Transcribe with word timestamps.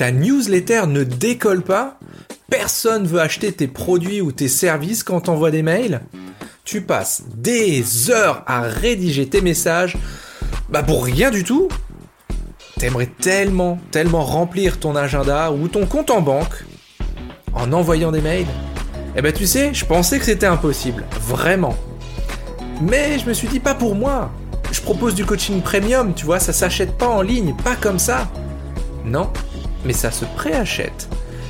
Ta 0.00 0.12
newsletter 0.12 0.86
ne 0.86 1.04
décolle 1.04 1.60
pas 1.60 1.98
Personne 2.48 3.06
veut 3.06 3.20
acheter 3.20 3.52
tes 3.52 3.66
produits 3.66 4.22
ou 4.22 4.32
tes 4.32 4.48
services 4.48 5.02
quand 5.02 5.20
t'envoies 5.20 5.50
des 5.50 5.62
mails 5.62 6.00
Tu 6.64 6.80
passes 6.80 7.24
des 7.34 8.10
heures 8.10 8.42
à 8.46 8.62
rédiger 8.62 9.28
tes 9.28 9.42
messages, 9.42 9.98
bah 10.70 10.82
pour 10.82 11.04
rien 11.04 11.30
du 11.30 11.44
tout 11.44 11.68
T'aimerais 12.78 13.10
tellement, 13.20 13.78
tellement 13.90 14.24
remplir 14.24 14.80
ton 14.80 14.96
agenda 14.96 15.52
ou 15.52 15.68
ton 15.68 15.84
compte 15.84 16.10
en 16.10 16.22
banque 16.22 16.64
en 17.52 17.70
envoyant 17.70 18.10
des 18.10 18.22
mails 18.22 18.46
Eh 19.16 19.20
ben 19.20 19.34
tu 19.34 19.46
sais, 19.46 19.74
je 19.74 19.84
pensais 19.84 20.18
que 20.18 20.24
c'était 20.24 20.46
impossible, 20.46 21.04
vraiment. 21.20 21.76
Mais 22.80 23.18
je 23.18 23.26
me 23.26 23.34
suis 23.34 23.48
dit 23.48 23.60
pas 23.60 23.74
pour 23.74 23.94
moi. 23.94 24.30
Je 24.72 24.80
propose 24.80 25.14
du 25.14 25.26
coaching 25.26 25.60
premium, 25.60 26.14
tu 26.14 26.24
vois, 26.24 26.40
ça 26.40 26.54
s'achète 26.54 26.96
pas 26.96 27.08
en 27.08 27.20
ligne, 27.20 27.54
pas 27.62 27.76
comme 27.76 27.98
ça. 27.98 28.30
Non, 29.04 29.30
mais 29.84 29.92
ça 29.92 30.10
se 30.10 30.24
préachète. 30.24 31.08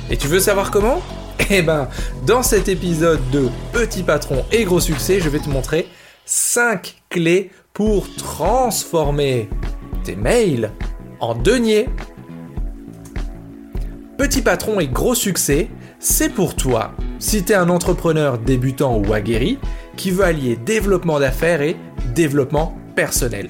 Et 0.09 0.17
tu 0.17 0.27
veux 0.27 0.39
savoir 0.39 0.71
comment? 0.71 1.01
Eh 1.49 1.61
ben, 1.61 1.89
dans 2.25 2.43
cet 2.43 2.69
épisode 2.69 3.19
de 3.31 3.49
Petit 3.73 4.03
patron 4.03 4.45
et 4.51 4.63
gros 4.63 4.79
succès, 4.79 5.19
je 5.19 5.27
vais 5.27 5.39
te 5.39 5.49
montrer 5.49 5.87
5 6.25 7.01
clés 7.09 7.51
pour 7.73 8.13
transformer 8.15 9.49
tes 10.03 10.15
mails 10.15 10.71
en 11.19 11.35
deniers. 11.35 11.89
Petit 14.17 14.41
patron 14.41 14.79
et 14.79 14.87
gros 14.87 15.15
succès, 15.15 15.69
c'est 15.99 16.29
pour 16.29 16.55
toi 16.55 16.93
si 17.19 17.43
tu 17.43 17.53
es 17.53 17.55
un 17.55 17.69
entrepreneur 17.69 18.37
débutant 18.37 18.97
ou 18.97 19.13
aguerri 19.13 19.57
qui 19.97 20.11
veut 20.11 20.25
allier 20.25 20.55
développement 20.55 21.19
d'affaires 21.19 21.61
et 21.61 21.75
développement 22.13 22.77
personnel. 22.95 23.49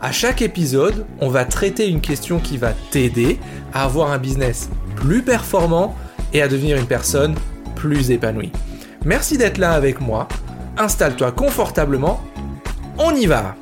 À 0.00 0.12
chaque 0.12 0.42
épisode, 0.42 1.06
on 1.20 1.28
va 1.28 1.44
traiter 1.44 1.88
une 1.88 2.00
question 2.00 2.38
qui 2.38 2.56
va 2.56 2.72
t'aider 2.90 3.40
à 3.72 3.84
avoir 3.84 4.10
un 4.12 4.18
business 4.18 4.70
plus 4.96 5.22
performant 5.22 5.94
et 6.32 6.42
à 6.42 6.48
devenir 6.48 6.76
une 6.76 6.86
personne 6.86 7.34
plus 7.74 8.10
épanouie. 8.10 8.52
Merci 9.04 9.38
d'être 9.38 9.58
là 9.58 9.72
avec 9.72 10.00
moi. 10.00 10.28
Installe-toi 10.76 11.32
confortablement. 11.32 12.20
On 12.98 13.14
y 13.14 13.26
va 13.26 13.54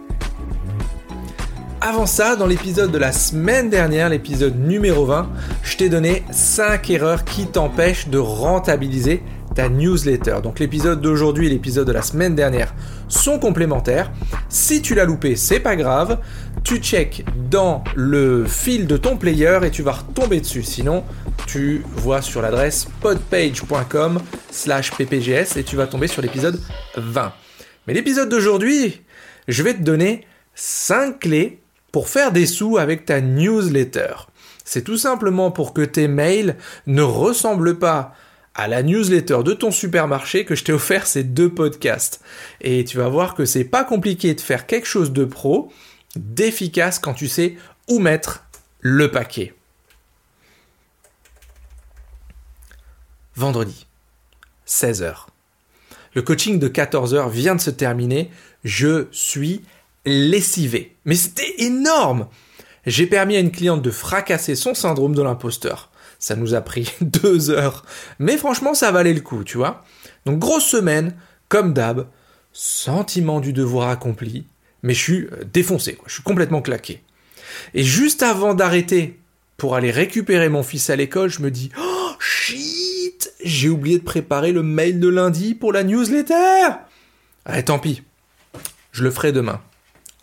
avant 1.88 2.06
ça, 2.06 2.34
dans 2.34 2.46
l'épisode 2.46 2.90
de 2.90 2.98
la 2.98 3.12
semaine 3.12 3.70
dernière, 3.70 4.08
l'épisode 4.08 4.58
numéro 4.58 5.04
20, 5.04 5.28
je 5.62 5.76
t'ai 5.76 5.88
donné 5.88 6.24
5 6.30 6.90
erreurs 6.90 7.24
qui 7.24 7.46
t'empêchent 7.46 8.08
de 8.08 8.18
rentabiliser 8.18 9.22
ta 9.56 9.68
newsletter. 9.68 10.36
Donc 10.42 10.60
l'épisode 10.60 11.00
d'aujourd'hui 11.00 11.46
et 11.46 11.50
l'épisode 11.50 11.86
de 11.86 11.92
la 11.92 12.02
semaine 12.02 12.36
dernière 12.36 12.74
sont 13.08 13.38
complémentaires. 13.38 14.12
Si 14.48 14.82
tu 14.82 14.94
l'as 14.94 15.06
loupé, 15.06 15.34
c'est 15.34 15.60
pas 15.60 15.74
grave. 15.74 16.18
Tu 16.62 16.76
check 16.76 17.24
dans 17.50 17.82
le 17.96 18.44
fil 18.44 18.86
de 18.86 18.96
ton 18.96 19.16
player 19.16 19.58
et 19.64 19.70
tu 19.70 19.82
vas 19.82 19.92
retomber 19.92 20.40
dessus. 20.40 20.62
Sinon, 20.62 21.04
tu 21.46 21.82
vois 21.96 22.22
sur 22.22 22.42
l'adresse 22.42 22.86
podpage.com 23.00 24.20
slash 24.50 24.92
ppgs 24.92 25.56
et 25.56 25.64
tu 25.64 25.74
vas 25.76 25.86
tomber 25.86 26.06
sur 26.06 26.22
l'épisode 26.22 26.60
20. 26.96 27.32
Mais 27.86 27.94
l'épisode 27.94 28.28
d'aujourd'hui, 28.28 29.00
je 29.48 29.62
vais 29.62 29.74
te 29.74 29.82
donner 29.82 30.26
5 30.54 31.18
clés 31.18 31.60
pour 31.92 32.08
faire 32.08 32.30
des 32.30 32.46
sous 32.46 32.76
avec 32.76 33.06
ta 33.06 33.22
newsletter. 33.22 34.26
C'est 34.64 34.82
tout 34.82 34.98
simplement 34.98 35.50
pour 35.50 35.72
que 35.72 35.82
tes 35.82 36.08
mails 36.08 36.56
ne 36.86 37.02
ressemblent 37.02 37.78
pas 37.78 38.12
à 38.56 38.68
la 38.68 38.82
newsletter 38.82 39.42
de 39.44 39.52
ton 39.52 39.70
supermarché 39.70 40.44
que 40.46 40.54
je 40.54 40.64
t'ai 40.64 40.72
offert 40.72 41.06
ces 41.06 41.22
deux 41.22 41.52
podcasts. 41.52 42.22
Et 42.62 42.84
tu 42.84 42.96
vas 42.96 43.08
voir 43.08 43.34
que 43.34 43.44
c'est 43.44 43.64
pas 43.64 43.84
compliqué 43.84 44.34
de 44.34 44.40
faire 44.40 44.66
quelque 44.66 44.86
chose 44.86 45.12
de 45.12 45.24
pro, 45.24 45.70
d'efficace 46.16 46.98
quand 46.98 47.14
tu 47.14 47.28
sais 47.28 47.56
où 47.88 47.98
mettre 47.98 48.44
le 48.80 49.10
paquet. 49.10 49.54
Vendredi, 53.34 53.86
16h. 54.66 55.26
Le 56.14 56.22
coaching 56.22 56.58
de 56.58 56.68
14h 56.68 57.30
vient 57.30 57.54
de 57.54 57.60
se 57.60 57.68
terminer. 57.68 58.30
Je 58.64 59.06
suis 59.12 59.62
lessivé. 60.06 60.96
Mais 61.04 61.14
c'était 61.14 61.56
énorme 61.58 62.28
J'ai 62.86 63.06
permis 63.06 63.36
à 63.36 63.40
une 63.40 63.50
cliente 63.50 63.82
de 63.82 63.90
fracasser 63.90 64.54
son 64.54 64.72
syndrome 64.72 65.14
de 65.14 65.22
l'imposteur. 65.22 65.90
Ça 66.26 66.34
nous 66.34 66.54
a 66.54 66.60
pris 66.60 66.92
deux 67.02 67.50
heures. 67.50 67.84
Mais 68.18 68.36
franchement, 68.36 68.74
ça 68.74 68.90
valait 68.90 69.14
le 69.14 69.20
coup, 69.20 69.44
tu 69.44 69.58
vois. 69.58 69.84
Donc 70.24 70.40
grosse 70.40 70.66
semaine, 70.66 71.14
comme 71.48 71.72
d'hab, 71.72 72.08
sentiment 72.52 73.38
du 73.38 73.52
devoir 73.52 73.90
accompli, 73.90 74.44
mais 74.82 74.92
je 74.92 75.00
suis 75.00 75.26
euh, 75.26 75.44
défoncé, 75.52 75.94
quoi. 75.94 76.06
je 76.08 76.14
suis 76.14 76.24
complètement 76.24 76.62
claqué. 76.62 77.00
Et 77.74 77.84
juste 77.84 78.24
avant 78.24 78.54
d'arrêter 78.54 79.20
pour 79.56 79.76
aller 79.76 79.92
récupérer 79.92 80.48
mon 80.48 80.64
fils 80.64 80.90
à 80.90 80.96
l'école, 80.96 81.30
je 81.30 81.42
me 81.42 81.52
dis 81.52 81.70
Oh 81.78 82.10
shit 82.18 83.32
J'ai 83.44 83.68
oublié 83.68 84.00
de 84.00 84.04
préparer 84.04 84.50
le 84.50 84.64
mail 84.64 84.98
de 84.98 85.08
lundi 85.08 85.54
pour 85.54 85.72
la 85.72 85.84
newsletter 85.84 86.70
Allez, 87.44 87.62
tant 87.62 87.78
pis. 87.78 88.02
Je 88.90 89.04
le 89.04 89.12
ferai 89.12 89.30
demain. 89.30 89.60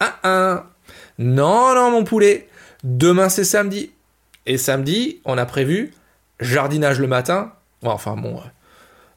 Ah, 0.02 0.20
ah. 0.24 0.70
Non, 1.18 1.74
non, 1.74 1.92
mon 1.92 2.04
poulet. 2.04 2.50
Demain, 2.84 3.30
c'est 3.30 3.46
samedi. 3.46 3.94
Et 4.46 4.58
samedi, 4.58 5.22
on 5.26 5.38
a 5.38 5.46
prévu 5.46 5.94
jardinage 6.40 7.00
le 7.00 7.08
matin. 7.08 7.54
Enfin, 7.82 8.16
bon, 8.16 8.42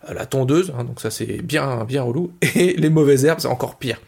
euh, 0.09 0.14
la 0.14 0.26
tondeuse, 0.26 0.72
hein, 0.76 0.84
donc 0.84 1.00
ça, 1.00 1.10
c'est 1.10 1.42
bien, 1.42 1.84
bien 1.84 2.03
relou. 2.03 2.32
Et 2.54 2.75
les 2.75 2.91
mauvaises 2.91 3.25
herbes, 3.25 3.41
c'est 3.41 3.48
encore 3.48 3.78
pire. 3.78 4.00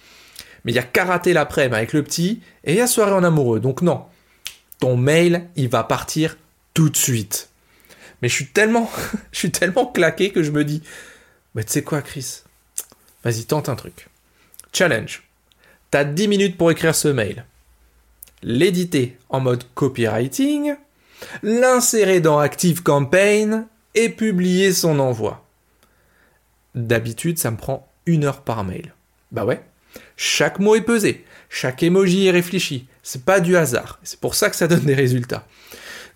Mais 0.65 0.73
il 0.73 0.75
y 0.75 0.81
a 0.81 0.85
karaté 0.85 1.33
l'après-midi 1.33 1.77
avec 1.77 1.93
le 1.93 2.03
petit. 2.03 2.41
Et 2.65 2.73
il 2.73 2.79
y 2.79 2.81
a 2.81 2.87
soirée 2.87 3.13
en 3.13 3.25
amoureux. 3.25 3.61
Donc, 3.61 3.83
non. 3.83 4.05
Ton 4.81 4.97
mail, 4.97 5.49
il 5.57 5.69
va 5.69 5.85
partir 5.85 6.37
tout 6.75 6.89
de 6.89 6.97
suite. 6.97 7.49
Mais 8.23 8.29
je 8.29 8.35
suis 8.35 8.47
tellement, 8.47 8.91
je 9.33 9.39
suis 9.39 9.51
tellement 9.51 9.87
claqué 9.87 10.31
que 10.31 10.43
je 10.43 10.51
me 10.51 10.65
dis, 10.65 10.83
mais 11.55 11.65
tu 11.65 11.73
sais 11.73 11.83
quoi, 11.83 12.03
Chris? 12.03 12.43
Vas-y, 13.25 13.45
tente 13.45 13.69
un 13.69 13.75
truc. 13.75 14.09
Challenge. 14.73 15.23
T'as 15.91 16.05
10 16.05 16.29
minutes 16.29 16.57
pour 16.57 16.71
écrire 16.71 16.95
ce 16.95 17.09
mail. 17.09 17.45
L'éditer 18.43 19.17
en 19.31 19.41
mode 19.41 19.65
copywriting, 19.75 20.77
l'insérer 21.43 22.21
dans 22.21 22.39
Active 22.39 22.83
Campaign 22.83 23.67
et 23.95 24.09
publier 24.09 24.73
son 24.73 24.99
envoi. 24.99 25.45
D'habitude, 26.75 27.39
ça 27.39 27.51
me 27.51 27.57
prend 27.57 27.89
une 28.07 28.25
heure 28.25 28.43
par 28.43 28.65
mail. 28.65 28.95
Bah 29.33 29.45
ouais. 29.45 29.63
Chaque 30.17 30.59
mot 30.59 30.75
est 30.75 30.83
pesé, 30.83 31.25
chaque 31.49 31.83
emoji 31.83 32.27
est 32.27 32.31
réfléchi. 32.31 32.87
C'est 33.03 33.25
pas 33.25 33.41
du 33.41 33.57
hasard. 33.57 33.99
C'est 34.03 34.21
pour 34.21 34.35
ça 34.35 34.51
que 34.51 34.57
ça 34.57 34.69
donne 34.69 34.85
des 34.85 34.95
résultats. 34.95 35.47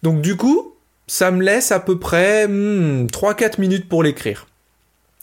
Donc 0.03 0.21
du 0.21 0.37
coup, 0.37 0.75
ça 1.07 1.31
me 1.31 1.43
laisse 1.43 1.73
à 1.73 1.81
peu 1.81 1.99
près 1.99 2.47
3-4 2.47 2.49
hmm, 2.49 3.61
minutes 3.61 3.89
pour 3.89 4.03
l'écrire. 4.03 4.47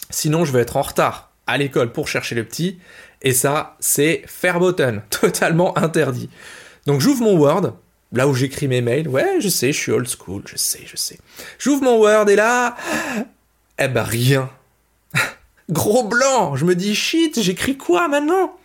Sinon, 0.09 0.45
je 0.45 0.51
vais 0.51 0.61
être 0.61 0.77
en 0.77 0.81
retard 0.81 1.31
à 1.47 1.57
l'école 1.57 1.91
pour 1.91 2.07
chercher 2.07 2.35
le 2.35 2.43
petit 2.43 2.79
et 3.21 3.33
ça, 3.33 3.75
c'est 3.79 4.25
button, 4.41 5.01
totalement 5.09 5.77
interdit. 5.77 6.29
Donc 6.85 7.01
j'ouvre 7.01 7.23
mon 7.23 7.37
Word, 7.37 7.73
là 8.11 8.27
où 8.27 8.33
j'écris 8.33 8.67
mes 8.67 8.81
mails. 8.81 9.07
Ouais, 9.07 9.39
je 9.39 9.49
sais, 9.49 9.71
je 9.71 9.77
suis 9.77 9.91
old 9.91 10.07
school, 10.07 10.43
je 10.45 10.57
sais, 10.57 10.81
je 10.85 10.97
sais. 10.97 11.19
J'ouvre 11.57 11.83
mon 11.83 11.99
Word 11.99 12.29
et 12.29 12.35
là, 12.35 12.75
eh 13.77 13.87
ben 13.87 14.03
rien. 14.03 14.49
Gros 15.69 16.03
blanc. 16.07 16.55
Je 16.55 16.65
me 16.65 16.75
dis 16.75 16.95
shit, 16.95 17.41
j'écris 17.41 17.77
quoi 17.77 18.07
maintenant? 18.07 18.55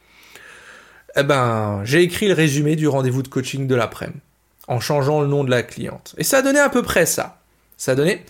Eh 1.17 1.23
ben, 1.23 1.83
j'ai 1.85 2.03
écrit 2.03 2.29
le 2.29 2.35
résumé 2.35 2.75
du 2.75 2.89
rendez-vous 2.89 3.23
de 3.23 3.29
coaching 3.29 3.67
de 3.67 3.75
l'après-midi 3.75 4.21
en 4.69 4.81
changeant 4.81 5.21
le 5.21 5.27
nom 5.27 5.45
de 5.45 5.51
la 5.51 5.63
cliente. 5.63 6.15
Et 6.19 6.25
ça 6.25 6.39
a 6.39 6.43
donné 6.43 6.59
à 6.59 6.69
peu 6.69 6.83
près 6.83 7.07
ça. 7.07 7.39
Ça 7.77 7.93
a 7.93 7.95
donné. 7.95 8.25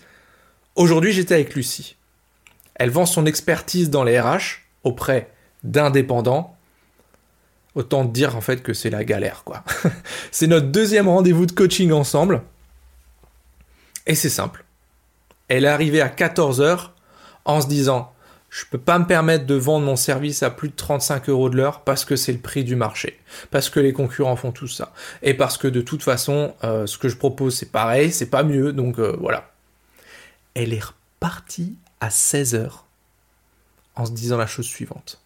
Aujourd'hui, 0.74 1.12
j'étais 1.12 1.34
avec 1.34 1.54
Lucie. 1.54 1.96
Elle 2.74 2.90
vend 2.90 3.06
son 3.06 3.26
expertise 3.26 3.90
dans 3.90 4.04
les 4.04 4.18
RH 4.18 4.62
auprès 4.82 5.30
d'indépendants, 5.62 6.56
autant 7.74 8.04
dire 8.04 8.36
en 8.36 8.40
fait 8.40 8.62
que 8.62 8.72
c'est 8.72 8.90
la 8.90 9.04
galère 9.04 9.42
quoi. 9.44 9.64
c'est 10.30 10.46
notre 10.46 10.68
deuxième 10.68 11.08
rendez-vous 11.08 11.46
de 11.46 11.52
coaching 11.52 11.92
ensemble. 11.92 12.42
Et 14.06 14.14
c'est 14.14 14.28
simple. 14.28 14.64
Elle 15.48 15.64
est 15.64 15.68
arrivée 15.68 16.00
à 16.00 16.08
14h 16.08 16.90
en 17.44 17.60
se 17.60 17.66
disant 17.66 18.12
je 18.50 18.64
peux 18.70 18.78
pas 18.78 19.00
me 19.00 19.06
permettre 19.06 19.46
de 19.46 19.54
vendre 19.54 19.84
mon 19.84 19.96
service 19.96 20.44
à 20.44 20.50
plus 20.50 20.68
de 20.68 20.76
35 20.76 21.28
euros 21.28 21.50
de 21.50 21.56
l'heure 21.56 21.80
parce 21.80 22.04
que 22.04 22.14
c'est 22.14 22.32
le 22.32 22.38
prix 22.38 22.62
du 22.62 22.76
marché, 22.76 23.18
parce 23.50 23.68
que 23.68 23.80
les 23.80 23.92
concurrents 23.92 24.36
font 24.36 24.52
tout 24.52 24.68
ça, 24.68 24.92
et 25.22 25.34
parce 25.34 25.58
que 25.58 25.66
de 25.66 25.80
toute 25.80 26.04
façon, 26.04 26.54
euh, 26.62 26.86
ce 26.86 26.96
que 26.96 27.08
je 27.08 27.16
propose 27.16 27.56
c'est 27.56 27.72
pareil, 27.72 28.12
c'est 28.12 28.30
pas 28.30 28.44
mieux, 28.44 28.72
donc 28.72 29.00
euh, 29.00 29.16
voilà. 29.18 29.50
Elle 30.54 30.72
est 30.72 30.84
repartie 30.84 31.74
à 32.00 32.10
16h 32.10 32.70
en 33.96 34.06
se 34.06 34.12
disant 34.12 34.36
la 34.36 34.46
chose 34.46 34.66
suivante 34.66 35.20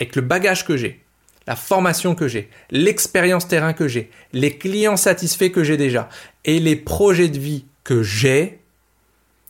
avec 0.00 0.16
le 0.16 0.22
bagage 0.22 0.64
que 0.64 0.76
j'ai, 0.76 1.02
la 1.46 1.56
formation 1.56 2.14
que 2.14 2.28
j'ai, 2.28 2.50
l'expérience 2.70 3.48
terrain 3.48 3.72
que 3.72 3.88
j'ai, 3.88 4.10
les 4.32 4.56
clients 4.56 4.96
satisfaits 4.96 5.50
que 5.50 5.64
j'ai 5.64 5.76
déjà 5.76 6.08
et 6.44 6.60
les 6.60 6.76
projets 6.76 7.28
de 7.28 7.38
vie 7.38 7.64
que 7.84 8.02
j'ai, 8.02 8.60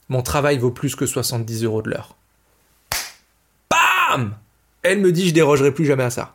mon 0.09 0.23
travail 0.23 0.59
vaut 0.59 0.71
plus 0.71 0.97
que 0.97 1.07
70 1.07 1.65
euros 1.65 1.83
de 1.83 1.91
l'heure. 1.91 2.17
Bam 3.71 4.37
Elle 4.83 5.01
me 5.01 5.13
dit 5.13 5.29
je 5.29 5.35
dérogerai 5.35 5.73
plus 5.73 5.87
jamais 5.87 6.05
à 6.05 6.11
ça. 6.11 6.35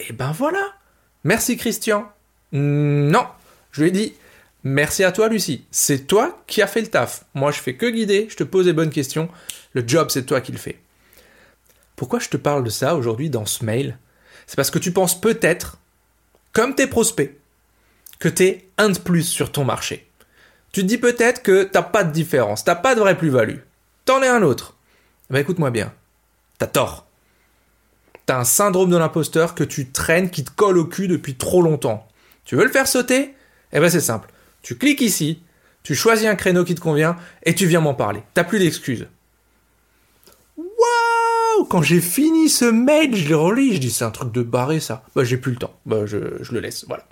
Et 0.00 0.06
eh 0.10 0.12
ben 0.12 0.32
voilà. 0.32 0.74
Merci 1.22 1.56
Christian. 1.56 2.10
Non, 2.52 3.26
je 3.72 3.82
lui 3.82 3.88
ai 3.88 3.92
dit 3.92 4.14
Merci 4.66 5.04
à 5.04 5.12
toi, 5.12 5.28
Lucie. 5.28 5.66
C'est 5.70 6.06
toi 6.06 6.42
qui 6.46 6.62
as 6.62 6.66
fait 6.66 6.80
le 6.80 6.86
taf. 6.86 7.26
Moi, 7.34 7.50
je 7.50 7.60
fais 7.60 7.74
que 7.74 7.84
guider, 7.84 8.28
je 8.30 8.36
te 8.36 8.44
pose 8.44 8.64
des 8.64 8.72
bonnes 8.72 8.90
questions. 8.90 9.28
Le 9.74 9.86
job, 9.86 10.08
c'est 10.08 10.24
toi 10.24 10.40
qui 10.40 10.52
le 10.52 10.58
fais. 10.58 10.78
Pourquoi 11.96 12.18
je 12.18 12.30
te 12.30 12.38
parle 12.38 12.64
de 12.64 12.70
ça 12.70 12.96
aujourd'hui 12.96 13.28
dans 13.28 13.44
ce 13.44 13.62
mail? 13.62 13.98
C'est 14.46 14.56
parce 14.56 14.70
que 14.70 14.78
tu 14.78 14.92
penses 14.92 15.20
peut-être, 15.20 15.78
comme 16.52 16.74
tes 16.74 16.86
prospects, 16.86 17.36
que 18.18 18.28
tu 18.28 18.44
es 18.44 18.66
un 18.78 18.90
de 18.90 18.98
plus 18.98 19.22
sur 19.22 19.52
ton 19.52 19.64
marché. 19.64 20.08
Tu 20.72 20.82
te 20.82 20.86
dis 20.86 20.98
peut-être 20.98 21.42
que 21.42 21.64
t'as 21.64 21.82
pas 21.82 22.04
de 22.04 22.12
différence, 22.12 22.64
t'as 22.64 22.74
pas 22.74 22.94
de 22.94 23.00
vraie 23.00 23.16
plus-value. 23.16 23.58
T'en 24.04 24.22
es 24.22 24.28
un 24.28 24.42
autre. 24.42 24.76
Ben 25.30 25.38
écoute-moi 25.38 25.70
bien. 25.70 25.92
T'as 26.58 26.66
tort. 26.66 27.06
T'as 28.26 28.38
un 28.38 28.44
syndrome 28.44 28.90
de 28.90 28.96
l'imposteur 28.96 29.54
que 29.54 29.64
tu 29.64 29.90
traînes, 29.90 30.30
qui 30.30 30.44
te 30.44 30.50
colle 30.50 30.78
au 30.78 30.84
cul 30.84 31.08
depuis 31.08 31.34
trop 31.34 31.62
longtemps. 31.62 32.08
Tu 32.44 32.56
veux 32.56 32.64
le 32.64 32.70
faire 32.70 32.88
sauter? 32.88 33.34
Eh 33.72 33.80
ben 33.80 33.88
c'est 33.88 34.00
simple. 34.00 34.30
Tu 34.62 34.76
cliques 34.76 35.00
ici, 35.00 35.42
tu 35.82 35.94
choisis 35.94 36.26
un 36.26 36.34
créneau 36.34 36.64
qui 36.64 36.74
te 36.74 36.80
convient 36.80 37.16
et 37.42 37.54
tu 37.54 37.66
viens 37.66 37.80
m'en 37.80 37.94
parler. 37.94 38.22
T'as 38.32 38.44
plus 38.44 38.58
d'excuses. 38.58 39.06
Quand 41.68 41.82
j'ai 41.82 42.00
fini 42.00 42.48
ce 42.48 42.64
mail, 42.64 43.14
je 43.14 43.28
l'ai 43.28 43.34
relis, 43.34 43.74
je 43.74 43.78
dis 43.78 43.90
c'est 43.90 44.04
un 44.04 44.10
truc 44.10 44.32
de 44.32 44.42
barré 44.42 44.80
ça. 44.80 45.04
Bah 45.14 45.24
j'ai 45.24 45.36
plus 45.36 45.52
le 45.52 45.58
temps. 45.58 45.74
Bah 45.86 46.06
je, 46.06 46.16
le 46.18 46.60
laisse, 46.60 46.84
voilà. 46.86 47.06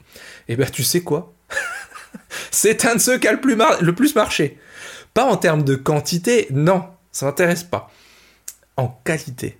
Et 0.48 0.54
eh 0.54 0.56
ben 0.56 0.68
tu 0.70 0.82
sais 0.82 1.02
quoi? 1.02 1.32
C'est 2.50 2.84
un 2.84 2.96
de 2.96 3.00
ceux 3.00 3.18
qui 3.18 3.26
a 3.26 3.32
le 3.32 3.40
plus, 3.94 4.14
marché. 4.14 4.58
Pas 5.14 5.24
en 5.24 5.36
termes 5.36 5.62
de 5.62 5.74
quantité, 5.74 6.46
non, 6.50 6.84
ça 7.10 7.26
m'intéresse 7.26 7.64
pas. 7.64 7.90
En 8.76 9.00
qualité. 9.04 9.58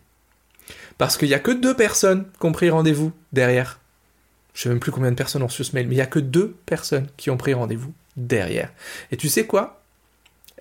Parce 0.98 1.16
qu'il 1.16 1.28
n'y 1.28 1.34
a 1.34 1.38
que 1.38 1.50
deux 1.50 1.74
personnes 1.74 2.26
qui 2.38 2.46
ont 2.46 2.52
pris 2.52 2.70
rendez-vous 2.70 3.12
derrière. 3.32 3.80
Je 4.54 4.62
sais 4.62 4.68
même 4.68 4.80
plus 4.80 4.92
combien 4.92 5.10
de 5.10 5.16
personnes 5.16 5.42
ont 5.42 5.46
reçu 5.46 5.64
ce 5.64 5.74
mail, 5.74 5.86
mais 5.88 5.94
il 5.94 5.98
n'y 5.98 6.02
a 6.02 6.06
que 6.06 6.18
deux 6.18 6.54
personnes 6.66 7.08
qui 7.16 7.30
ont 7.30 7.36
pris 7.36 7.54
rendez-vous 7.54 7.92
derrière. 8.16 8.70
Et 9.10 9.16
tu 9.16 9.28
sais 9.28 9.46
quoi? 9.46 9.81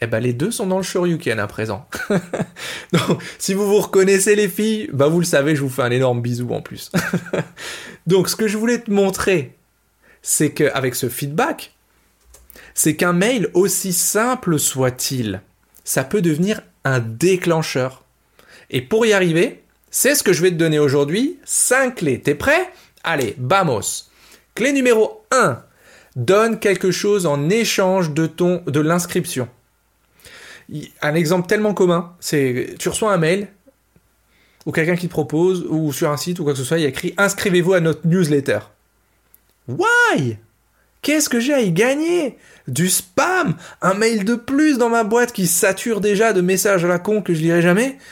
Eh 0.01 0.07
ben 0.07 0.19
les 0.19 0.33
deux 0.33 0.49
sont 0.49 0.65
dans 0.65 0.77
le 0.77 0.83
Shoryuken 0.83 1.39
à 1.39 1.47
présent. 1.47 1.87
Donc, 2.91 3.21
si 3.37 3.53
vous 3.53 3.67
vous 3.67 3.79
reconnaissez 3.79 4.35
les 4.35 4.47
filles, 4.47 4.89
bah 4.91 5.07
vous 5.07 5.19
le 5.19 5.25
savez, 5.25 5.55
je 5.55 5.61
vous 5.61 5.69
fais 5.69 5.83
un 5.83 5.91
énorme 5.91 6.21
bisou 6.21 6.49
en 6.51 6.61
plus. 6.61 6.91
Donc, 8.07 8.27
ce 8.27 8.35
que 8.35 8.47
je 8.47 8.57
voulais 8.57 8.79
te 8.79 8.89
montrer, 8.89 9.55
c'est 10.23 10.53
qu'avec 10.53 10.95
ce 10.95 11.07
feedback, 11.07 11.73
c'est 12.73 12.95
qu'un 12.95 13.13
mail, 13.13 13.49
aussi 13.53 13.93
simple 13.93 14.57
soit-il, 14.57 15.41
ça 15.83 16.03
peut 16.03 16.21
devenir 16.21 16.61
un 16.83 16.99
déclencheur. 16.99 18.03
Et 18.71 18.81
pour 18.81 19.05
y 19.05 19.13
arriver, 19.13 19.63
c'est 19.91 20.15
ce 20.15 20.23
que 20.23 20.33
je 20.33 20.41
vais 20.41 20.51
te 20.51 20.55
donner 20.55 20.79
aujourd'hui, 20.79 21.37
5 21.45 21.95
clés. 21.95 22.21
T'es 22.21 22.35
prêt? 22.35 22.71
Allez, 23.03 23.35
vamos. 23.37 24.09
Clé 24.55 24.71
numéro 24.71 25.25
1. 25.31 25.61
Donne 26.15 26.59
quelque 26.59 26.91
chose 26.91 27.25
en 27.25 27.49
échange 27.49 28.11
de 28.11 28.25
ton 28.25 28.63
de 28.65 28.79
l'inscription. 28.79 29.47
Un 31.01 31.15
exemple 31.15 31.47
tellement 31.47 31.73
commun, 31.73 32.15
c'est 32.19 32.75
tu 32.79 32.89
reçois 32.89 33.13
un 33.13 33.17
mail 33.17 33.49
ou 34.65 34.71
quelqu'un 34.71 34.95
qui 34.95 35.07
te 35.07 35.11
propose 35.11 35.65
ou 35.67 35.91
sur 35.91 36.09
un 36.09 36.17
site 36.17 36.39
ou 36.39 36.43
quoi 36.43 36.53
que 36.53 36.59
ce 36.59 36.63
soit, 36.63 36.77
il 36.77 36.83
y 36.83 36.85
a 36.85 36.89
écrit 36.89 37.13
inscrivez-vous 37.17 37.73
à 37.73 37.79
notre 37.79 38.07
newsletter. 38.07 38.59
Why? 39.67 40.37
Qu'est-ce 41.01 41.29
que 41.29 41.39
j'ai 41.39 41.53
à 41.53 41.61
y 41.61 41.71
gagner? 41.71 42.37
Du 42.67 42.89
spam? 42.89 43.55
Un 43.81 43.95
mail 43.95 44.23
de 44.23 44.35
plus 44.35 44.77
dans 44.77 44.89
ma 44.89 45.03
boîte 45.03 45.33
qui 45.33 45.47
sature 45.47 45.99
déjà 45.99 46.31
de 46.31 46.41
messages 46.41 46.85
à 46.85 46.87
la 46.87 46.99
con 46.99 47.21
que 47.21 47.33
je 47.33 47.41
lirai 47.41 47.61
jamais? 47.61 47.97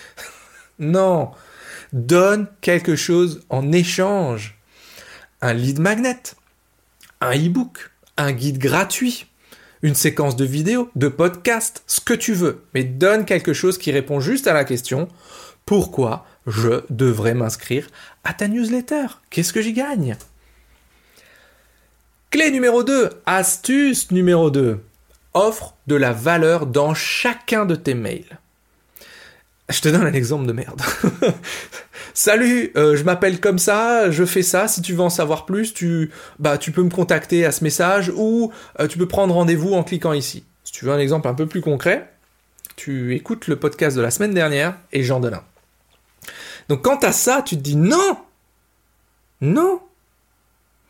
Non. 0.80 1.32
Donne 1.92 2.48
quelque 2.62 2.96
chose 2.96 3.42
en 3.50 3.74
échange. 3.74 4.58
Un 5.42 5.54
lead 5.54 5.78
magnet, 5.78 6.22
un 7.20 7.36
e-book, 7.36 7.92
un 8.16 8.32
guide 8.32 8.60
gratuit, 8.60 9.28
une 9.82 9.96
séquence 9.96 10.36
de 10.36 10.46
vidéos, 10.46 10.90
de 10.96 11.08
podcasts, 11.08 11.84
ce 11.88 12.02
que 12.02 12.14
tu 12.14 12.34
veux. 12.34 12.64
Mais 12.74 12.84
donne 12.84 13.26
quelque 13.26 13.54
chose 13.54 13.78
qui 13.78 13.92
répond 13.92 14.20
juste 14.20 14.48
à 14.48 14.54
la 14.54 14.64
question 14.64 15.08
pourquoi 15.66 16.26
je 16.48 16.82
devrais 16.90 17.36
m'inscrire 17.36 17.88
à 18.24 18.34
ta 18.34 18.48
newsletter? 18.48 19.06
Qu'est-ce 19.30 19.54
que 19.54 19.62
j'y 19.62 19.74
gagne? 19.74 20.18
Clé 22.32 22.50
numéro 22.50 22.84
2, 22.84 23.10
astuce 23.26 24.10
numéro 24.10 24.50
2. 24.50 24.84
Offre 25.36 25.76
de 25.86 25.96
la 25.96 26.12
valeur 26.12 26.66
dans 26.66 26.96
chacun 26.96 27.68
de 27.68 27.76
tes 27.76 27.94
mails. 27.94 28.40
Je 29.70 29.82
te 29.82 29.90
donne 29.90 30.06
un 30.06 30.14
exemple 30.14 30.46
de 30.46 30.54
merde. 30.54 30.82
Salut, 32.14 32.72
euh, 32.76 32.96
je 32.96 33.04
m'appelle 33.04 33.40
comme 33.40 33.60
ça, 33.60 34.10
je 34.10 34.26
fais 34.26 34.42
ça. 34.42 34.68
Si 34.68 34.82
tu 34.82 34.94
veux 34.94 35.02
en 35.02 35.10
savoir 35.10 35.46
plus, 35.46 35.74
tu, 35.74 36.12
bah, 36.40 36.58
tu 36.58 36.72
peux 36.72 36.82
me 36.82 36.90
contacter 36.90 37.46
à 37.46 37.52
ce 37.52 37.64
message 37.64 38.12
ou 38.16 38.52
euh, 38.80 38.88
tu 38.88 38.98
peux 38.98 39.08
prendre 39.08 39.34
rendez-vous 39.34 39.74
en 39.74 39.84
cliquant 39.84 40.14
ici. 40.14 40.44
Si 40.64 40.72
tu 40.72 40.86
veux 40.86 40.92
un 40.92 41.00
exemple 41.00 41.28
un 41.28 41.36
peu 41.36 41.46
plus 41.46 41.62
concret, 41.62 42.12
tu 42.76 43.16
écoutes 43.16 43.48
le 43.48 43.58
podcast 43.58 43.96
de 43.96 44.02
la 44.02 44.12
semaine 44.12 44.34
dernière 44.34 44.76
et 44.92 45.04
j'en 45.04 45.20
donne 45.20 45.36
un. 45.36 45.44
Donc 46.68 46.84
quant 46.84 46.98
à 46.98 47.12
ça, 47.12 47.44
tu 47.46 47.56
te 47.56 47.62
dis 47.62 47.76
non, 47.76 48.18
non, 49.42 49.82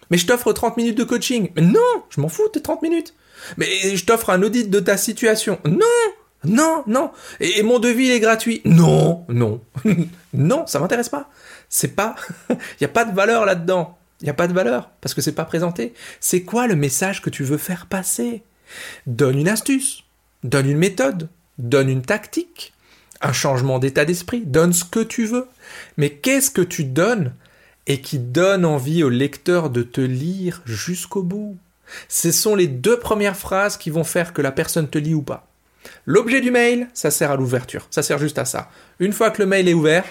mais 0.10 0.18
je 0.18 0.26
t'offre 0.26 0.52
30 0.54 0.78
minutes 0.78 0.98
de 0.98 1.04
coaching. 1.04 1.50
Mais 1.56 1.62
non, 1.62 2.04
je 2.10 2.22
m'en 2.22 2.30
fous 2.30 2.50
de 2.54 2.60
30 2.60 2.82
minutes. 2.82 3.14
Mais 3.58 3.96
je 3.96 4.06
t'offre 4.06 4.30
un 4.30 4.42
audit 4.42 4.70
de 4.70 4.80
ta 4.80 4.98
situation. 4.98 5.60
Non, 5.66 5.86
non, 6.44 6.84
non. 6.88 7.12
Et, 7.40 7.64
mon 7.64 7.80
devis 7.80 8.06
il 8.06 8.12
est 8.12 8.20
gratuit. 8.20 8.62
Non, 8.66 9.26
non, 9.28 9.62
non, 10.34 10.66
ça 10.68 10.80
m'intéresse 10.80 11.10
pas. 11.10 11.30
C'est 11.70 11.96
pas, 11.96 12.16
il 12.50 12.82
y 12.82 12.86
a 12.86 12.90
pas 12.90 13.06
de 13.06 13.16
valeur 13.16 13.46
là-dedans. 13.46 13.98
Il 14.22 14.26
n'y 14.26 14.30
a 14.30 14.34
pas 14.34 14.48
de 14.48 14.54
valeur 14.54 14.90
parce 15.02 15.14
que 15.14 15.22
c'est 15.22 15.34
pas 15.34 15.46
présenté. 15.46 15.94
C'est 16.20 16.44
quoi 16.44 16.68
le 16.68 16.76
message 16.76 17.22
que 17.22 17.30
tu 17.30 17.44
veux 17.44 17.58
faire 17.58 17.86
passer? 17.86 18.44
Donne 19.08 19.40
une 19.40 19.48
astuce, 19.48 20.04
donne 20.44 20.70
une 20.70 20.78
méthode, 20.78 21.30
donne 21.58 21.90
une 21.90 22.02
tactique, 22.02 22.74
un 23.22 23.34
changement 23.34 23.80
d'état 23.80 24.06
d'esprit, 24.06 24.42
donne 24.46 24.74
ce 24.74 24.84
que 24.84 25.00
tu 25.00 25.26
veux. 25.26 25.48
Mais 25.98 26.10
qu'est-ce 26.10 26.52
que 26.52 26.62
tu 26.62 26.84
donnes 26.84 27.34
et 27.88 28.02
qui 28.02 28.20
donne 28.20 28.66
envie 28.66 29.04
au 29.04 29.10
lecteur 29.10 29.70
de 29.70 29.84
te 29.84 30.02
lire 30.02 30.62
jusqu'au 30.66 31.24
bout? 31.24 31.58
Ce 32.08 32.32
sont 32.32 32.56
les 32.56 32.68
deux 32.68 33.00
premières 33.00 33.38
phrases 33.38 33.78
qui 33.78 33.90
vont 33.90 34.04
faire 34.04 34.34
que 34.34 34.42
la 34.42 34.52
personne 34.52 34.90
te 34.90 34.98
lit 34.98 35.16
ou 35.16 35.22
pas. 35.22 35.49
L'objet 36.06 36.42
du 36.42 36.52
mail, 36.52 36.88
ça 36.94 37.12
sert 37.12 37.32
à 37.32 37.36
l'ouverture, 37.36 37.88
ça 37.90 38.04
sert 38.04 38.18
juste 38.18 38.38
à 38.38 38.46
ça. 38.46 38.70
Une 39.00 39.14
fois 39.14 39.32
que 39.32 39.42
le 39.42 39.48
mail 39.48 39.68
est 39.68 39.74
ouvert, 39.74 40.06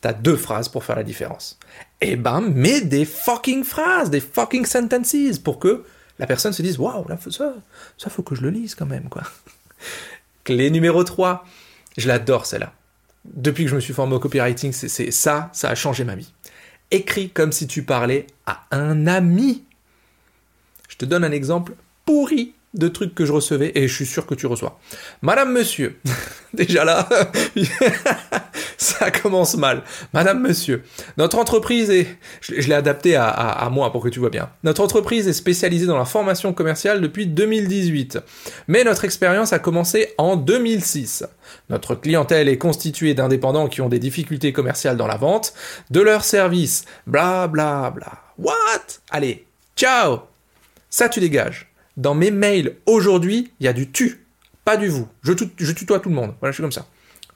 t'as 0.00 0.12
deux 0.12 0.36
phrases 0.36 0.68
pour 0.68 0.84
faire 0.84 0.96
la 0.96 1.02
différence. 1.02 1.58
Eh 2.00 2.16
ben, 2.16 2.40
mets 2.40 2.80
des 2.80 3.04
fucking 3.04 3.64
phrases, 3.64 4.10
des 4.10 4.20
fucking 4.20 4.64
sentences 4.64 5.38
pour 5.42 5.58
que 5.58 5.84
la 6.18 6.26
personne 6.26 6.52
se 6.52 6.62
dise 6.62 6.78
waouh, 6.78 7.06
ça, 7.30 7.54
ça 7.98 8.10
faut 8.10 8.22
que 8.22 8.34
je 8.34 8.42
le 8.42 8.50
lise 8.50 8.74
quand 8.74 8.86
même, 8.86 9.08
quoi. 9.08 9.22
Clé 10.44 10.70
numéro 10.70 11.04
3. 11.04 11.44
Je 11.96 12.08
l'adore 12.08 12.46
celle-là. 12.46 12.72
Depuis 13.24 13.64
que 13.64 13.70
je 13.70 13.74
me 13.74 13.80
suis 13.80 13.92
formé 13.92 14.14
au 14.14 14.20
copywriting, 14.20 14.72
c'est 14.72 15.10
ça, 15.10 15.50
ça 15.52 15.68
a 15.68 15.74
changé 15.74 16.04
ma 16.04 16.14
vie 16.14 16.32
écrit 16.90 17.30
comme 17.30 17.52
si 17.52 17.66
tu 17.66 17.82
parlais 17.82 18.26
à 18.46 18.66
un 18.70 19.06
ami. 19.06 19.64
Je 20.88 20.96
te 20.96 21.04
donne 21.04 21.24
un 21.24 21.32
exemple 21.32 21.74
pourri 22.04 22.54
de 22.74 22.88
trucs 22.88 23.14
que 23.14 23.24
je 23.24 23.32
recevais 23.32 23.72
et 23.74 23.88
je 23.88 23.94
suis 23.94 24.06
sûr 24.06 24.26
que 24.26 24.34
tu 24.34 24.46
reçois. 24.46 24.78
Madame, 25.22 25.52
monsieur, 25.52 25.98
déjà 26.54 26.84
là, 26.84 27.08
ça 28.76 29.10
commence 29.10 29.56
mal. 29.56 29.82
Madame, 30.12 30.40
monsieur, 30.40 30.84
notre 31.16 31.38
entreprise 31.38 31.90
est, 31.90 32.06
je, 32.40 32.68
l'ai 32.68 32.74
adapté 32.74 33.16
à, 33.16 33.68
moi 33.72 33.90
pour 33.90 34.02
que 34.02 34.08
tu 34.08 34.20
vois 34.20 34.30
bien. 34.30 34.50
Notre 34.62 34.82
entreprise 34.82 35.26
est 35.26 35.32
spécialisée 35.32 35.86
dans 35.86 35.98
la 35.98 36.04
formation 36.04 36.52
commerciale 36.52 37.00
depuis 37.00 37.26
2018, 37.26 38.18
mais 38.68 38.84
notre 38.84 39.04
expérience 39.04 39.52
a 39.52 39.58
commencé 39.58 40.14
en 40.16 40.36
2006. 40.36 41.24
Notre 41.68 41.96
clientèle 41.96 42.48
est 42.48 42.58
constituée 42.58 43.14
d'indépendants 43.14 43.68
qui 43.68 43.80
ont 43.80 43.88
des 43.88 43.98
difficultés 43.98 44.52
commerciales 44.52 44.96
dans 44.96 45.08
la 45.08 45.16
vente 45.16 45.54
de 45.90 46.00
leurs 46.00 46.24
services. 46.24 46.84
Bla 47.06 47.48
bla 47.48 47.90
bla. 47.90 48.22
What? 48.38 49.00
Allez, 49.10 49.46
ciao 49.76 50.20
Ça 50.88 51.08
tu 51.08 51.20
dégages 51.20 51.69
dans 52.00 52.14
mes 52.14 52.30
mails 52.30 52.76
aujourd'hui, 52.86 53.52
il 53.60 53.66
y 53.66 53.68
a 53.68 53.72
du 53.72 53.90
tu, 53.90 54.26
pas 54.64 54.76
du 54.76 54.88
vous. 54.88 55.06
Je, 55.22 55.32
tutoie 55.32 56.00
tout 56.00 56.08
le 56.08 56.14
monde. 56.14 56.34
Voilà, 56.40 56.50
je 56.50 56.56
suis 56.56 56.62
comme 56.62 56.72
ça. 56.72 56.86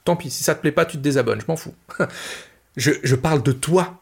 Tant 0.03 0.15
pis, 0.15 0.31
si 0.31 0.43
ça 0.43 0.55
te 0.55 0.61
plaît 0.61 0.71
pas, 0.71 0.85
tu 0.85 0.97
te 0.97 1.03
désabonnes, 1.03 1.39
je 1.39 1.45
m'en 1.47 1.55
fous. 1.55 1.75
je, 2.75 3.15
parle 3.15 3.43
de 3.43 3.51
toi. 3.51 4.01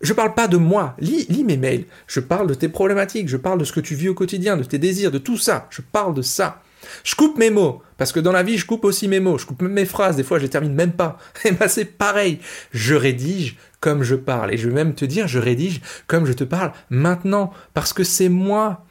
Je 0.00 0.12
parle 0.12 0.34
pas 0.34 0.46
de 0.46 0.56
moi. 0.56 0.94
Lis, 1.00 1.26
lis 1.28 1.42
mes 1.42 1.56
mails. 1.56 1.86
Je 2.06 2.20
parle 2.20 2.46
de 2.46 2.54
tes 2.54 2.68
problématiques. 2.68 3.28
Je 3.28 3.36
parle 3.36 3.58
de 3.58 3.64
ce 3.64 3.72
que 3.72 3.80
tu 3.80 3.94
vis 3.94 4.08
au 4.08 4.14
quotidien, 4.14 4.56
de 4.56 4.62
tes 4.62 4.78
désirs, 4.78 5.10
de 5.10 5.18
tout 5.18 5.38
ça. 5.38 5.66
Je 5.70 5.82
parle 5.82 6.14
de 6.14 6.22
ça. 6.22 6.62
Je 7.02 7.16
coupe 7.16 7.36
mes 7.36 7.50
mots, 7.50 7.82
parce 7.96 8.12
que 8.12 8.20
dans 8.20 8.30
la 8.30 8.44
vie, 8.44 8.58
je 8.58 8.66
coupe 8.66 8.84
aussi 8.84 9.08
mes 9.08 9.18
mots, 9.18 9.38
je 9.38 9.46
coupe 9.46 9.62
même 9.62 9.72
mes 9.72 9.86
phrases, 9.86 10.14
des 10.14 10.22
fois 10.22 10.38
je 10.38 10.44
les 10.44 10.48
termine 10.48 10.74
même 10.74 10.92
pas. 10.92 11.18
Et 11.44 11.50
ben 11.50 11.66
c'est 11.66 11.84
pareil, 11.84 12.38
je 12.70 12.94
rédige 12.94 13.56
comme 13.80 14.04
je 14.04 14.14
parle, 14.14 14.54
et 14.54 14.56
je 14.56 14.68
vais 14.68 14.74
même 14.74 14.94
te 14.94 15.04
dire, 15.04 15.26
je 15.26 15.40
rédige 15.40 15.80
comme 16.06 16.26
je 16.26 16.32
te 16.32 16.44
parle 16.44 16.72
maintenant, 16.90 17.52
parce 17.74 17.92
que 17.92 18.04
c'est 18.04 18.28
moi. 18.28 18.85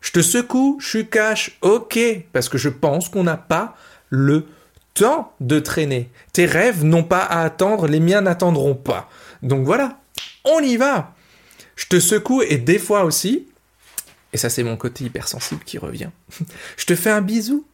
Je 0.00 0.12
te 0.12 0.22
secoue, 0.22 0.78
je 0.80 0.88
suis 0.88 1.08
cash, 1.08 1.58
ok, 1.60 1.98
parce 2.32 2.48
que 2.48 2.58
je 2.58 2.68
pense 2.68 3.08
qu'on 3.08 3.24
n'a 3.24 3.36
pas 3.36 3.76
le 4.10 4.46
temps 4.94 5.32
de 5.40 5.58
traîner. 5.58 6.10
Tes 6.32 6.46
rêves 6.46 6.84
n'ont 6.84 7.04
pas 7.04 7.22
à 7.22 7.42
attendre, 7.42 7.86
les 7.86 8.00
miens 8.00 8.20
n'attendront 8.20 8.74
pas. 8.74 9.08
Donc 9.42 9.64
voilà, 9.64 9.98
on 10.44 10.60
y 10.60 10.76
va. 10.76 11.14
Je 11.76 11.86
te 11.86 12.00
secoue 12.00 12.42
et 12.42 12.58
des 12.58 12.78
fois 12.78 13.04
aussi, 13.04 13.46
Et 14.32 14.36
ça, 14.36 14.50
c'est 14.50 14.62
mon 14.62 14.76
côté 14.76 15.04
hypersensible 15.04 15.62
qui 15.64 15.78
revient. 15.78 16.10
je 16.76 16.84
te 16.84 16.94
fais 16.94 17.10
un 17.10 17.22
bisou 17.22 17.64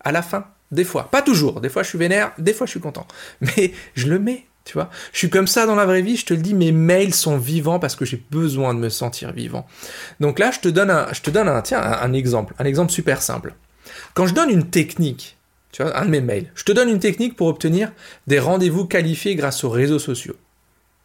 à 0.00 0.12
la 0.12 0.22
fin, 0.22 0.46
des 0.70 0.84
fois. 0.84 1.08
Pas 1.10 1.22
toujours. 1.22 1.60
Des 1.60 1.68
fois, 1.68 1.82
je 1.82 1.88
suis 1.88 1.98
vénère, 1.98 2.32
des 2.38 2.52
fois, 2.52 2.66
je 2.66 2.72
suis 2.72 2.80
content. 2.80 3.06
Mais 3.40 3.72
je 3.94 4.08
le 4.08 4.18
mets, 4.18 4.46
tu 4.64 4.74
vois? 4.74 4.90
Je 5.12 5.18
suis 5.18 5.30
comme 5.30 5.46
ça 5.46 5.66
dans 5.66 5.74
la 5.74 5.86
vraie 5.86 6.02
vie, 6.02 6.16
je 6.16 6.26
te 6.26 6.34
le 6.34 6.40
dis, 6.40 6.54
mes 6.54 6.72
mails 6.72 7.14
sont 7.14 7.36
vivants 7.36 7.78
parce 7.78 7.96
que 7.96 8.04
j'ai 8.04 8.22
besoin 8.30 8.74
de 8.74 8.78
me 8.78 8.88
sentir 8.88 9.32
vivant. 9.32 9.66
Donc 10.20 10.38
là, 10.38 10.50
je 10.50 10.60
te 10.60 10.68
donne 10.68 10.90
un, 10.90 11.12
je 11.12 11.20
te 11.20 11.30
donne 11.30 11.48
un, 11.48 11.62
tiens, 11.62 11.80
un 11.80 12.12
exemple. 12.12 12.54
Un 12.58 12.64
exemple 12.64 12.92
super 12.92 13.22
simple. 13.22 13.54
Quand 14.14 14.26
je 14.26 14.34
donne 14.34 14.50
une 14.50 14.70
technique, 14.70 15.36
tu 15.72 15.82
vois, 15.82 15.98
un 15.98 16.04
de 16.04 16.10
mes 16.10 16.20
mails, 16.20 16.50
je 16.54 16.64
te 16.64 16.72
donne 16.72 16.88
une 16.88 17.00
technique 17.00 17.36
pour 17.36 17.48
obtenir 17.48 17.92
des 18.26 18.38
rendez-vous 18.38 18.86
qualifiés 18.86 19.34
grâce 19.34 19.64
aux 19.64 19.70
réseaux 19.70 19.98
sociaux. 19.98 20.36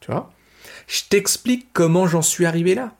Tu 0.01 0.11
vois? 0.11 0.31
Je 0.87 1.01
t'explique 1.09 1.67
comment 1.73 2.07
j'en 2.07 2.21
suis 2.21 2.45
arrivé 2.45 2.75
là 2.75 2.93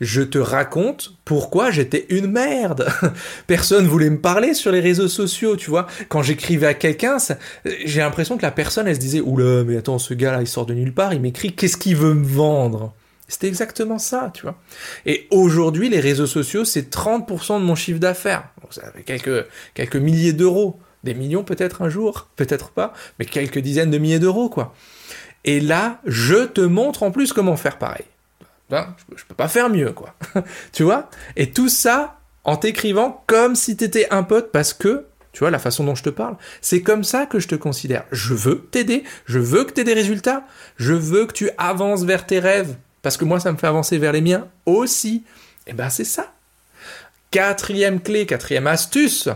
je 0.00 0.22
te 0.22 0.38
raconte 0.38 1.14
pourquoi 1.24 1.70
j'étais 1.70 2.06
une 2.08 2.26
merde. 2.26 2.88
Personne 3.46 3.86
voulait 3.86 4.10
me 4.10 4.20
parler 4.20 4.54
sur 4.54 4.72
les 4.72 4.80
réseaux 4.80 5.08
sociaux, 5.08 5.56
tu 5.56 5.70
vois. 5.70 5.86
Quand 6.08 6.22
j'écrivais 6.22 6.66
à 6.66 6.74
quelqu'un, 6.74 7.18
j'ai 7.84 8.00
l'impression 8.00 8.36
que 8.36 8.42
la 8.42 8.50
personne, 8.50 8.88
elle 8.88 8.94
se 8.94 9.00
disait, 9.00 9.20
oula, 9.20 9.64
mais 9.64 9.76
attends, 9.76 9.98
ce 9.98 10.14
gars-là, 10.14 10.40
il 10.40 10.48
sort 10.48 10.66
de 10.66 10.74
nulle 10.74 10.94
part, 10.94 11.12
il 11.12 11.20
m'écrit, 11.20 11.52
qu'est-ce 11.52 11.76
qu'il 11.76 11.96
veut 11.96 12.14
me 12.14 12.26
vendre? 12.26 12.94
C'était 13.28 13.46
exactement 13.46 13.98
ça, 13.98 14.32
tu 14.34 14.42
vois. 14.42 14.58
Et 15.06 15.28
aujourd'hui, 15.30 15.88
les 15.88 16.00
réseaux 16.00 16.26
sociaux, 16.26 16.64
c'est 16.64 16.92
30% 16.92 17.60
de 17.60 17.64
mon 17.64 17.76
chiffre 17.76 18.00
d'affaires. 18.00 18.48
ça 18.70 18.90
fait 18.92 19.02
quelques, 19.02 19.46
quelques 19.74 19.96
milliers 19.96 20.32
d'euros. 20.32 20.80
Des 21.04 21.14
millions 21.14 21.44
peut-être 21.44 21.82
un 21.82 21.88
jour, 21.88 22.28
peut-être 22.36 22.70
pas, 22.70 22.92
mais 23.18 23.24
quelques 23.24 23.60
dizaines 23.60 23.90
de 23.90 23.98
milliers 23.98 24.18
d'euros, 24.18 24.50
quoi. 24.50 24.74
Et 25.44 25.60
là, 25.60 26.00
je 26.04 26.44
te 26.44 26.60
montre 26.60 27.02
en 27.02 27.10
plus 27.10 27.32
comment 27.32 27.56
faire 27.56 27.78
pareil. 27.78 28.04
Ben, 28.70 28.94
je, 29.16 29.24
peux 29.24 29.34
pas 29.34 29.48
faire 29.48 29.68
mieux, 29.68 29.92
quoi. 29.92 30.14
tu 30.72 30.84
vois? 30.84 31.10
Et 31.36 31.50
tout 31.50 31.68
ça 31.68 32.20
en 32.44 32.56
t'écrivant 32.56 33.24
comme 33.26 33.56
si 33.56 33.76
t'étais 33.76 34.06
un 34.10 34.22
pote 34.22 34.52
parce 34.52 34.72
que, 34.72 35.06
tu 35.32 35.40
vois, 35.40 35.50
la 35.50 35.58
façon 35.58 35.84
dont 35.84 35.96
je 35.96 36.04
te 36.04 36.10
parle, 36.10 36.36
c'est 36.60 36.80
comme 36.80 37.02
ça 37.02 37.26
que 37.26 37.40
je 37.40 37.48
te 37.48 37.56
considère. 37.56 38.04
Je 38.12 38.32
veux 38.32 38.60
t'aider, 38.70 39.02
je 39.26 39.40
veux 39.40 39.64
que 39.64 39.72
tu 39.72 39.80
aies 39.80 39.84
des 39.84 39.92
résultats, 39.92 40.46
je 40.76 40.94
veux 40.94 41.26
que 41.26 41.32
tu 41.32 41.50
avances 41.58 42.04
vers 42.04 42.26
tes 42.26 42.38
rêves, 42.38 42.76
parce 43.02 43.16
que 43.16 43.24
moi, 43.24 43.40
ça 43.40 43.50
me 43.50 43.58
fait 43.58 43.66
avancer 43.66 43.98
vers 43.98 44.12
les 44.12 44.20
miens 44.20 44.48
aussi. 44.66 45.24
Et 45.66 45.70
eh 45.70 45.72
ben, 45.72 45.90
c'est 45.90 46.04
ça. 46.04 46.32
Quatrième 47.32 48.00
clé, 48.00 48.24
quatrième 48.24 48.66
astuce, 48.66 49.28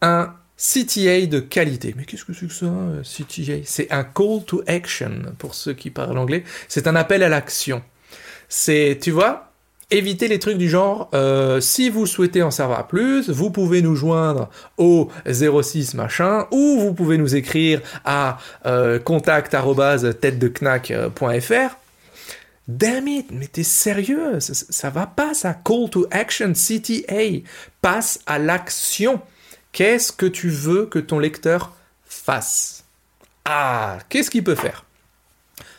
un 0.00 0.34
CTA 0.62 1.26
de 1.26 1.40
qualité. 1.40 1.92
Mais 1.96 2.04
qu'est-ce 2.04 2.24
que 2.24 2.32
c'est 2.32 2.46
que 2.46 2.52
ça, 2.52 2.66
euh, 2.66 3.02
CTA 3.02 3.62
C'est 3.64 3.90
un 3.90 4.04
call 4.04 4.44
to 4.46 4.62
action, 4.68 5.10
pour 5.38 5.56
ceux 5.56 5.72
qui 5.72 5.90
parlent 5.90 6.16
anglais. 6.16 6.44
C'est 6.68 6.86
un 6.86 6.94
appel 6.94 7.24
à 7.24 7.28
l'action. 7.28 7.82
C'est, 8.48 8.96
tu 9.02 9.10
vois, 9.10 9.50
éviter 9.90 10.28
les 10.28 10.38
trucs 10.38 10.58
du 10.58 10.68
genre, 10.68 11.10
euh, 11.14 11.60
si 11.60 11.90
vous 11.90 12.06
souhaitez 12.06 12.42
en 12.42 12.52
savoir 12.52 12.86
plus, 12.86 13.28
vous 13.28 13.50
pouvez 13.50 13.82
nous 13.82 13.96
joindre 13.96 14.50
au 14.78 15.10
06 15.26 15.94
machin, 15.94 16.46
ou 16.52 16.78
vous 16.78 16.94
pouvez 16.94 17.18
nous 17.18 17.34
écrire 17.34 17.80
à 18.04 18.38
euh, 18.64 19.00
contact.tête-de-knack.fr. 19.00 21.76
Damn 22.68 23.08
it, 23.08 23.26
mais 23.32 23.48
t'es 23.48 23.64
sérieux, 23.64 24.38
ça, 24.38 24.54
ça 24.54 24.90
va 24.90 25.06
pas 25.06 25.34
ça. 25.34 25.54
Call 25.54 25.90
to 25.90 26.06
action, 26.12 26.52
CTA, 26.52 27.40
passe 27.80 28.20
à 28.26 28.38
l'action. 28.38 29.20
Qu'est-ce 29.72 30.12
que 30.12 30.26
tu 30.26 30.50
veux 30.50 30.84
que 30.84 30.98
ton 30.98 31.18
lecteur 31.18 31.74
fasse? 32.04 32.84
Ah, 33.46 33.98
qu'est-ce 34.10 34.30
qu'il 34.30 34.44
peut 34.44 34.54
faire? 34.54 34.84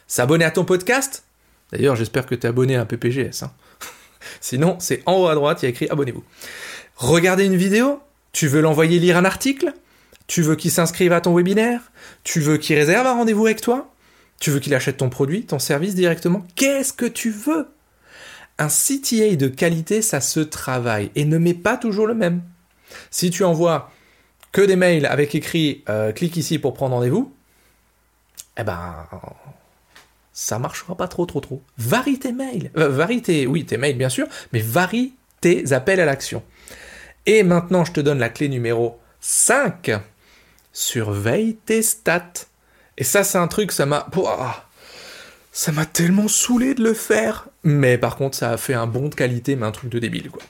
S'abonner 0.08 0.46
à 0.46 0.52
ton 0.52 0.66
podcast? 0.66 1.24
D'ailleurs, 1.72 1.96
j'espère 1.96 2.26
que 2.26 2.34
tu 2.34 2.48
es 2.48 2.50
abonné 2.50 2.76
à 2.76 2.86
PPGS. 2.86 3.44
Hein. 3.44 3.52
Sinon, 4.42 4.78
c'est 4.80 5.04
en 5.06 5.14
haut 5.14 5.28
à 5.28 5.36
droite, 5.36 5.62
il 5.62 5.66
y 5.66 5.68
a 5.68 5.70
écrit 5.70 5.88
abonnez-vous. 5.90 6.24
Regarder 6.96 7.46
une 7.46 7.56
vidéo? 7.56 8.02
Tu 8.32 8.48
veux 8.48 8.62
l'envoyer 8.62 8.98
lire 8.98 9.16
un 9.16 9.26
article? 9.26 9.74
Tu 10.26 10.42
veux 10.42 10.56
qu'il 10.56 10.72
s'inscrive 10.72 11.14
à 11.14 11.22
ton 11.22 11.36
webinaire? 11.36 11.92
Tu 12.24 12.40
veux 12.40 12.58
qu'il 12.58 12.76
réserve 12.76 13.06
un 13.06 13.14
rendez-vous 13.14 13.46
avec 13.46 13.62
toi? 13.62 13.94
Tu 14.40 14.50
veux 14.50 14.60
qu'il 14.60 14.74
achète 14.74 14.98
ton 14.98 15.10
produit, 15.10 15.46
ton 15.46 15.60
service 15.60 15.94
directement? 15.94 16.46
Qu'est-ce 16.56 16.94
que 16.94 17.06
tu 17.06 17.30
veux? 17.30 17.68
Un 18.58 18.70
CTA 18.70 19.36
de 19.36 19.48
qualité, 19.48 20.02
ça 20.02 20.20
se 20.20 20.40
travaille 20.40 21.12
et 21.14 21.26
ne 21.26 21.38
met 21.38 21.54
pas 21.54 21.78
toujours 21.78 22.08
le 22.08 22.16
même. 22.16 22.42
Si 23.12 23.30
tu 23.30 23.44
envoies 23.44 23.92
que 24.52 24.62
des 24.62 24.76
mails 24.76 25.06
avec 25.06 25.36
écrit 25.36 25.84
euh, 25.90 26.12
clique 26.12 26.38
ici 26.38 26.60
pour 26.60 26.74
prendre 26.74 26.96
rendez-vous, 26.96 27.34
eh 28.58 28.64
ben 28.64 29.08
ça 30.32 30.60
marchera 30.60 30.96
pas 30.96 31.08
trop 31.08 31.26
trop 31.26 31.40
trop. 31.40 31.62
Varie 31.78 32.20
tes 32.20 32.32
mails, 32.32 32.72
euh, 32.78 32.90
varie 32.90 33.22
tes, 33.22 33.48
oui 33.48 33.66
tes 33.66 33.78
mails 33.78 33.98
bien 33.98 34.10
sûr, 34.10 34.28
mais 34.52 34.60
varie 34.62 35.14
tes 35.42 35.74
appels 35.74 36.00
à 36.00 36.06
l'action. 36.06 36.44
Et 37.26 37.44
maintenant 37.44 37.84
je 37.86 37.92
te 37.92 38.00
donne 38.00 38.20
la 38.20 38.30
clé 38.30 38.50
numéro 38.50 39.00
5. 39.22 39.92
Surveille 40.72 41.56
tes 41.66 41.82
stats. 41.82 42.48
Et 42.98 43.04
ça 43.04 43.24
c'est 43.24 43.38
un 43.38 43.48
truc, 43.48 43.72
ça 43.72 43.86
m'a... 43.86 44.08
Ça 45.56 45.72
m'a 45.72 45.86
tellement 45.86 46.28
saoulé 46.28 46.74
de 46.74 46.84
le 46.84 46.96
faire. 46.96 47.48
Mais 47.64 48.00
par 48.00 48.16
contre 48.16 48.36
ça 48.36 48.52
a 48.52 48.58
fait 48.58 48.74
un 48.74 48.88
bon 48.88 49.08
de 49.10 49.16
qualité, 49.16 49.56
mais 49.56 49.68
un 49.68 49.72
truc 49.72 49.92
de 49.92 50.00
débile 50.00 50.32
quoi. 50.32 50.42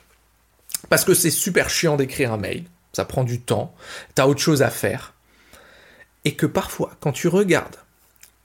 Parce 0.90 1.06
que 1.06 1.14
c'est 1.14 1.32
super 1.32 1.70
chiant 1.70 1.96
d'écrire 1.96 2.34
un 2.34 2.38
mail, 2.38 2.66
ça 2.92 3.06
prend 3.06 3.24
du 3.24 3.42
temps, 3.42 3.74
t'as 4.16 4.28
autre 4.28 4.42
chose 4.42 4.62
à 4.62 4.70
faire. 4.70 5.14
Et 6.26 6.36
que 6.36 6.46
parfois, 6.46 6.92
quand 7.00 7.12
tu 7.12 7.28
regardes 7.28 7.78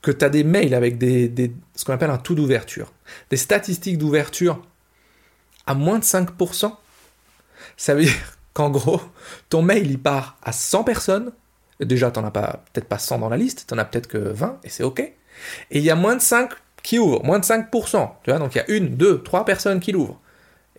que 0.03 0.11
tu 0.11 0.25
as 0.25 0.29
des 0.29 0.45
mails 0.45 0.75
avec 0.75 0.99
des, 0.99 1.53
ce 1.75 1.85
qu'on 1.85 1.93
appelle 1.93 2.11
un 2.11 2.19
taux 2.19 2.35
d'ouverture, 2.35 2.93
des 3.31 3.37
statistiques 3.37 3.99
d'ouverture 3.99 4.63
à 5.67 5.75
moins 5.75 5.99
de 5.99 6.05
5%, 6.05 6.75
ça 7.77 7.95
veut 7.95 8.05
dire 8.05 8.15
qu'en 8.55 8.71
gros, 8.71 9.01
ton 9.49 9.63
mail 9.63 9.91
il 9.91 9.99
part 9.99 10.39
à 10.43 10.53
100 10.53 10.85
personnes, 10.85 11.33
déjà 11.81 12.11
t'en 12.11 12.25
as 12.25 12.31
pas 12.31 12.65
peut-être 12.73 12.89
pas 12.89 12.99
100 12.99 13.19
dans 13.19 13.29
la 13.29 13.37
liste, 13.37 13.67
t'en 13.69 13.79
as 13.79 13.85
peut-être 13.85 14.09
que 14.09 14.19
20 14.19 14.61
et 14.65 14.69
c'est 14.69 14.85
ok. 14.85 15.01
Et 15.01 15.15
il 15.71 15.83
y 15.83 15.91
a 15.91 15.95
moins 15.95 16.17
de 16.17 16.23
5 16.23 16.51
qui 16.83 16.99
ouvrent, 16.99 17.23
moins 17.25 17.39
de 17.39 17.45
5%, 17.45 18.11
tu 18.23 18.31
vois, 18.31 18.39
donc 18.39 18.55
il 18.55 18.59
y 18.59 18.61
a 18.61 18.71
une, 18.71 18.97
deux, 18.97 19.23
trois 19.23 19.45
personnes 19.45 19.81
qui 19.81 19.93
l'ouvrent, 19.93 20.21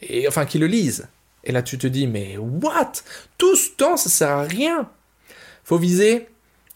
et 0.02 0.28
enfin 0.28 0.46
qui 0.46 0.58
le 0.58 0.68
lisent. 0.68 1.08
Et 1.44 1.52
là, 1.52 1.62
tu 1.62 1.78
te 1.78 1.88
dis, 1.88 2.08
mais 2.08 2.38
what? 2.38 2.92
Tout 3.38 3.56
ce 3.56 3.72
temps, 3.72 3.98
ça 3.98 4.10
sert 4.10 4.30
à 4.30 4.44
rien. 4.44 4.90
Faut 5.64 5.78
viser, 5.78 6.28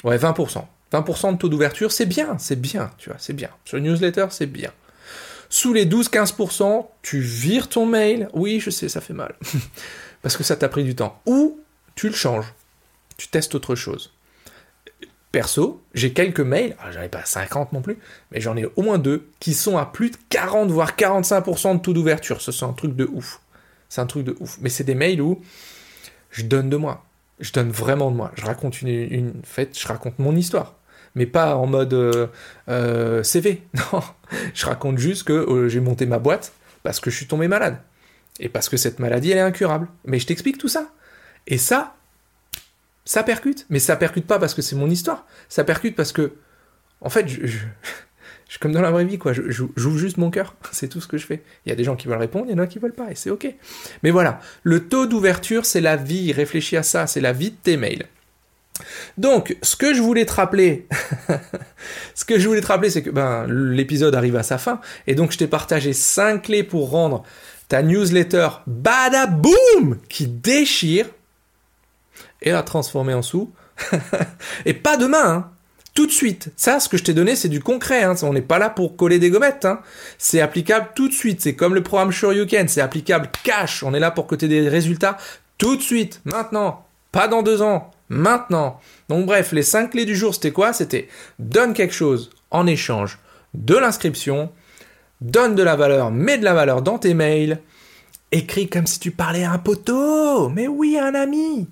ouais, 0.03 0.17
20%. 0.17 0.65
20% 0.91 1.33
de 1.33 1.37
taux 1.37 1.49
d'ouverture, 1.49 1.91
c'est 1.91 2.05
bien, 2.05 2.37
c'est 2.37 2.59
bien, 2.59 2.91
tu 2.97 3.09
vois, 3.09 3.17
c'est 3.19 3.33
bien. 3.33 3.49
Sur 3.65 3.79
une 3.79 3.85
newsletter, 3.85 4.27
c'est 4.29 4.45
bien. 4.45 4.71
Sous 5.49 5.73
les 5.73 5.85
12-15%, 5.85 6.87
tu 7.01 7.19
vires 7.19 7.69
ton 7.69 7.85
mail. 7.85 8.29
Oui, 8.33 8.59
je 8.59 8.69
sais, 8.69 8.89
ça 8.89 9.01
fait 9.01 9.13
mal. 9.13 9.35
Parce 10.21 10.37
que 10.37 10.43
ça 10.43 10.55
t'a 10.55 10.69
pris 10.69 10.83
du 10.83 10.95
temps. 10.95 11.21
Ou 11.25 11.59
tu 11.95 12.07
le 12.07 12.15
changes. 12.15 12.53
Tu 13.17 13.27
testes 13.27 13.53
autre 13.55 13.75
chose. 13.75 14.11
Perso, 15.31 15.81
j'ai 15.95 16.13
quelques 16.13 16.39
mails, 16.39 16.75
j'en 16.91 17.01
ai 17.01 17.09
pas 17.09 17.25
50 17.25 17.73
non 17.73 17.81
plus, 17.81 17.97
mais 18.31 18.39
j'en 18.39 18.55
ai 18.55 18.65
au 18.75 18.83
moins 18.83 18.99
deux 18.99 19.29
qui 19.39 19.55
sont 19.55 19.79
à 19.79 19.85
plus 19.85 20.11
de 20.11 20.17
40 20.29 20.69
voire 20.69 20.95
45% 20.95 21.77
de 21.77 21.81
taux 21.81 21.93
d'ouverture. 21.93 22.39
Ce 22.39 22.51
sont 22.51 22.69
un 22.69 22.73
truc 22.73 22.95
de 22.95 23.05
ouf. 23.05 23.39
C'est 23.93 24.01
un 24.01 24.07
truc 24.07 24.25
de 24.25 24.35
ouf. 24.39 24.57
Mais 24.59 24.69
c'est 24.69 24.83
des 24.83 24.95
mails 24.95 25.21
où 25.21 25.39
je 26.31 26.41
donne 26.41 26.67
de 26.67 26.77
moi. 26.77 27.05
Je 27.39 27.51
donne 27.51 27.69
vraiment 27.69 28.09
de 28.09 28.15
moi. 28.15 28.31
Je 28.33 28.43
raconte 28.43 28.81
une, 28.81 29.33
fête, 29.43 29.77
je 29.77 29.87
raconte 29.87 30.17
mon 30.17 30.35
histoire. 30.35 30.73
Mais 31.13 31.27
pas 31.27 31.57
en 31.57 31.67
mode 31.67 31.93
euh, 31.93 32.25
euh, 32.69 33.21
CV. 33.21 33.61
Non. 33.75 34.01
Je 34.55 34.65
raconte 34.65 34.97
juste 34.97 35.25
que 35.25 35.33
euh, 35.33 35.69
j'ai 35.69 35.79
monté 35.79 36.07
ma 36.07 36.17
boîte 36.17 36.53
parce 36.81 36.99
que 36.99 37.11
je 37.11 37.17
suis 37.17 37.27
tombé 37.27 37.47
malade. 37.47 37.77
Et 38.39 38.49
parce 38.49 38.67
que 38.67 38.77
cette 38.77 38.97
maladie, 38.97 39.29
elle 39.29 39.37
est 39.37 39.41
incurable. 39.41 39.87
Mais 40.05 40.17
je 40.17 40.25
t'explique 40.25 40.57
tout 40.57 40.69
ça. 40.69 40.89
Et 41.45 41.59
ça, 41.59 41.95
ça 43.05 43.21
percute. 43.21 43.67
Mais 43.69 43.77
ça 43.77 43.95
percute 43.95 44.25
pas 44.25 44.39
parce 44.39 44.55
que 44.55 44.63
c'est 44.63 44.75
mon 44.75 44.89
histoire. 44.89 45.27
Ça 45.49 45.63
percute 45.63 45.95
parce 45.95 46.11
que, 46.11 46.33
en 46.99 47.11
fait, 47.11 47.27
je 47.27 47.59
suis 48.53 48.59
comme 48.59 48.71
dans 48.71 48.81
la 48.81 48.91
vraie 48.91 49.05
vie, 49.05 49.17
quoi. 49.17 49.33
J'ouvre 49.33 49.97
juste 49.97 50.17
mon 50.17 50.29
cœur. 50.29 50.55
C'est 50.71 50.87
tout 50.87 51.01
ce 51.01 51.07
que 51.07 51.17
je 51.17 51.25
fais. 51.25 51.41
Il 51.65 51.69
y 51.69 51.71
a 51.71 51.75
des 51.75 51.83
gens 51.83 51.95
qui 51.95 52.07
veulent 52.07 52.19
répondre, 52.19 52.45
il 52.47 52.51
y 52.51 52.55
en 52.55 52.63
a 52.63 52.67
qui 52.67 52.79
veulent 52.79 52.93
pas, 52.93 53.11
et 53.11 53.15
c'est 53.15 53.29
ok. 53.29 53.47
Mais 54.03 54.11
voilà. 54.11 54.39
Le 54.61 54.87
taux 54.87 55.07
d'ouverture, 55.07 55.65
c'est 55.65 55.81
la 55.81 55.95
vie. 55.95 56.31
Réfléchis 56.31 56.77
à 56.77 56.83
ça. 56.83 57.07
C'est 57.07 57.21
la 57.21 57.33
vie 57.33 57.51
de 57.51 57.55
tes 57.55 57.77
mails. 57.77 58.05
Donc, 59.17 59.57
ce 59.61 59.75
que 59.75 59.93
je 59.93 60.01
voulais 60.01 60.25
te 60.25 60.33
rappeler, 60.33 60.87
ce 62.15 62.25
que 62.25 62.39
je 62.39 62.47
voulais 62.47 62.61
te 62.61 62.67
rappeler, 62.67 62.89
c'est 62.89 63.03
que 63.03 63.09
ben, 63.09 63.45
l'épisode 63.47 64.15
arrive 64.15 64.35
à 64.35 64.43
sa 64.43 64.57
fin, 64.57 64.81
et 65.05 65.13
donc 65.13 65.31
je 65.31 65.37
t'ai 65.37 65.47
partagé 65.47 65.93
5 65.93 66.41
clés 66.41 66.63
pour 66.63 66.89
rendre 66.89 67.23
ta 67.67 67.83
newsletter 67.83 68.49
badaboom 68.65 69.99
qui 70.09 70.27
déchire 70.27 71.05
et 72.41 72.51
la 72.51 72.63
transformer 72.63 73.13
en 73.13 73.21
sous. 73.21 73.51
et 74.65 74.73
pas 74.73 74.97
demain, 74.97 75.25
hein 75.25 75.51
tout 75.93 76.07
de 76.07 76.11
suite. 76.11 76.49
Ça, 76.55 76.79
ce 76.79 76.89
que 76.89 76.97
je 76.97 77.03
t'ai 77.03 77.13
donné, 77.13 77.35
c'est 77.35 77.49
du 77.49 77.61
concret. 77.61 78.03
Hein. 78.03 78.15
On 78.23 78.33
n'est 78.33 78.41
pas 78.41 78.59
là 78.59 78.69
pour 78.69 78.95
coller 78.95 79.19
des 79.19 79.29
gommettes. 79.29 79.65
Hein. 79.65 79.79
C'est 80.17 80.41
applicable 80.41 80.89
tout 80.95 81.07
de 81.07 81.13
suite. 81.13 81.41
C'est 81.41 81.55
comme 81.55 81.75
le 81.75 81.83
programme 81.83 82.11
Can. 82.11 82.65
C'est 82.67 82.81
applicable 82.81 83.29
cash. 83.43 83.83
On 83.83 83.93
est 83.93 83.99
là 83.99 84.11
pour 84.11 84.27
aies 84.33 84.47
des 84.47 84.67
résultats 84.67 85.17
tout 85.57 85.75
de 85.75 85.81
suite, 85.81 86.21
maintenant. 86.25 86.85
Pas 87.11 87.27
dans 87.27 87.43
deux 87.43 87.61
ans, 87.61 87.91
maintenant. 88.09 88.79
Donc 89.07 89.25
bref, 89.25 89.51
les 89.51 89.63
cinq 89.63 89.91
clés 89.91 90.05
du 90.05 90.15
jour, 90.15 90.33
c'était 90.33 90.51
quoi? 90.51 90.73
C'était 90.73 91.07
donne 91.39 91.73
quelque 91.73 91.93
chose 91.93 92.31
en 92.49 92.65
échange 92.65 93.19
de 93.53 93.75
l'inscription, 93.75 94.51
donne 95.21 95.55
de 95.55 95.63
la 95.63 95.75
valeur, 95.75 96.11
mets 96.11 96.37
de 96.37 96.43
la 96.43 96.53
valeur 96.53 96.81
dans 96.81 96.97
tes 96.97 97.13
mails, 97.13 97.59
écrit 98.31 98.67
comme 98.67 98.87
si 98.87 98.99
tu 98.99 99.11
parlais 99.11 99.43
à 99.43 99.51
un 99.51 99.59
poteau. 99.59 100.49
Mais 100.49 100.67
oui, 100.67 100.97
un 100.99 101.13
ami. 101.13 101.67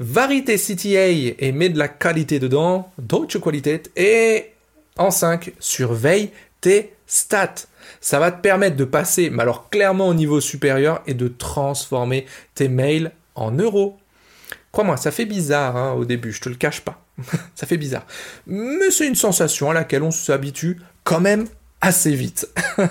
Varie 0.00 0.44
tes 0.44 0.56
CTA 0.56 1.06
et 1.38 1.52
mets 1.52 1.68
de 1.68 1.78
la 1.78 1.88
qualité 1.88 2.40
dedans, 2.40 2.90
Deutsche 2.98 3.38
Qualität, 3.38 3.92
et 3.96 4.52
en 4.96 5.10
5, 5.10 5.52
surveille 5.60 6.30
tes 6.60 6.94
stats. 7.06 7.66
Ça 8.00 8.18
va 8.18 8.32
te 8.32 8.40
permettre 8.40 8.76
de 8.76 8.84
passer, 8.84 9.30
mais 9.30 9.42
alors 9.42 9.70
clairement 9.70 10.08
au 10.08 10.14
niveau 10.14 10.40
supérieur, 10.40 11.02
et 11.06 11.14
de 11.14 11.28
transformer 11.28 12.26
tes 12.54 12.68
mails 12.68 13.12
en 13.36 13.52
euros. 13.52 13.96
Crois-moi, 14.72 14.96
ça 14.96 15.12
fait 15.12 15.26
bizarre 15.26 15.76
hein, 15.76 15.92
au 15.92 16.04
début, 16.04 16.32
je 16.32 16.40
te 16.40 16.48
le 16.48 16.56
cache 16.56 16.80
pas. 16.80 17.00
ça 17.54 17.66
fait 17.66 17.76
bizarre. 17.76 18.06
Mais 18.48 18.90
c'est 18.90 19.06
une 19.06 19.14
sensation 19.14 19.70
à 19.70 19.74
laquelle 19.74 20.02
on 20.02 20.10
s'habitue 20.10 20.80
quand 21.04 21.20
même 21.20 21.46
assez 21.80 22.16
vite. 22.16 22.48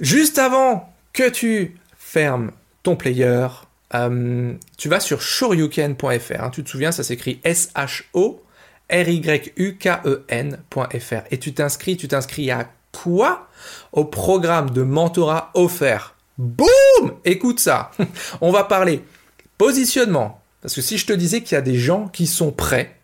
Juste 0.00 0.38
avant 0.38 0.92
que 1.12 1.28
tu 1.28 1.76
fermes 1.96 2.52
ton 2.84 2.94
player, 2.94 3.48
euh, 3.94 4.54
tu 4.76 4.88
vas 4.88 5.00
sur 5.00 5.22
shoryuken.fr. 5.22 6.40
Hein. 6.40 6.50
tu 6.50 6.64
te 6.64 6.68
souviens, 6.68 6.92
ça 6.92 7.02
s'écrit 7.02 7.40
S-H-O 7.44 8.42
R-Y-U-K-E-N.fr. 8.90 10.02
Et 11.30 11.38
tu 11.38 11.54
t'inscris, 11.54 11.96
tu 11.96 12.08
t'inscris 12.08 12.50
à 12.50 12.68
quoi? 12.92 13.48
Au 13.92 14.04
programme 14.04 14.70
de 14.70 14.82
mentorat 14.82 15.50
offert. 15.54 16.14
Boum 16.38 16.68
Écoute 17.24 17.60
ça. 17.60 17.90
On 18.40 18.50
va 18.52 18.64
parler 18.64 19.04
positionnement. 19.58 20.42
Parce 20.62 20.74
que 20.74 20.82
si 20.82 20.98
je 20.98 21.06
te 21.06 21.12
disais 21.12 21.42
qu'il 21.42 21.54
y 21.54 21.58
a 21.58 21.62
des 21.62 21.78
gens 21.78 22.08
qui 22.08 22.26
sont 22.26 22.52
prêts 22.52 22.96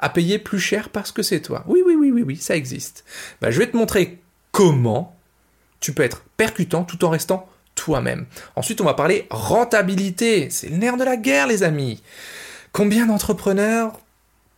à 0.00 0.08
payer 0.08 0.38
plus 0.38 0.60
cher 0.60 0.90
parce 0.90 1.12
que 1.12 1.22
c'est 1.22 1.40
toi. 1.40 1.64
Oui, 1.66 1.82
oui, 1.84 1.94
oui, 1.98 2.10
oui, 2.12 2.22
oui, 2.22 2.36
ça 2.36 2.56
existe. 2.56 3.04
Ben, 3.40 3.50
je 3.50 3.58
vais 3.58 3.68
te 3.68 3.76
montrer 3.76 4.18
comment 4.52 5.16
tu 5.80 5.92
peux 5.92 6.02
être 6.02 6.22
percutant 6.36 6.84
tout 6.84 7.04
en 7.04 7.10
restant 7.10 7.48
toi-même. 7.78 8.26
Ensuite, 8.56 8.80
on 8.80 8.84
va 8.84 8.94
parler 8.94 9.26
rentabilité. 9.30 10.50
C'est 10.50 10.68
le 10.68 10.76
nerf 10.76 10.96
de 10.96 11.04
la 11.04 11.16
guerre, 11.16 11.46
les 11.46 11.62
amis. 11.62 12.02
Combien 12.72 13.06
d'entrepreneurs 13.06 13.92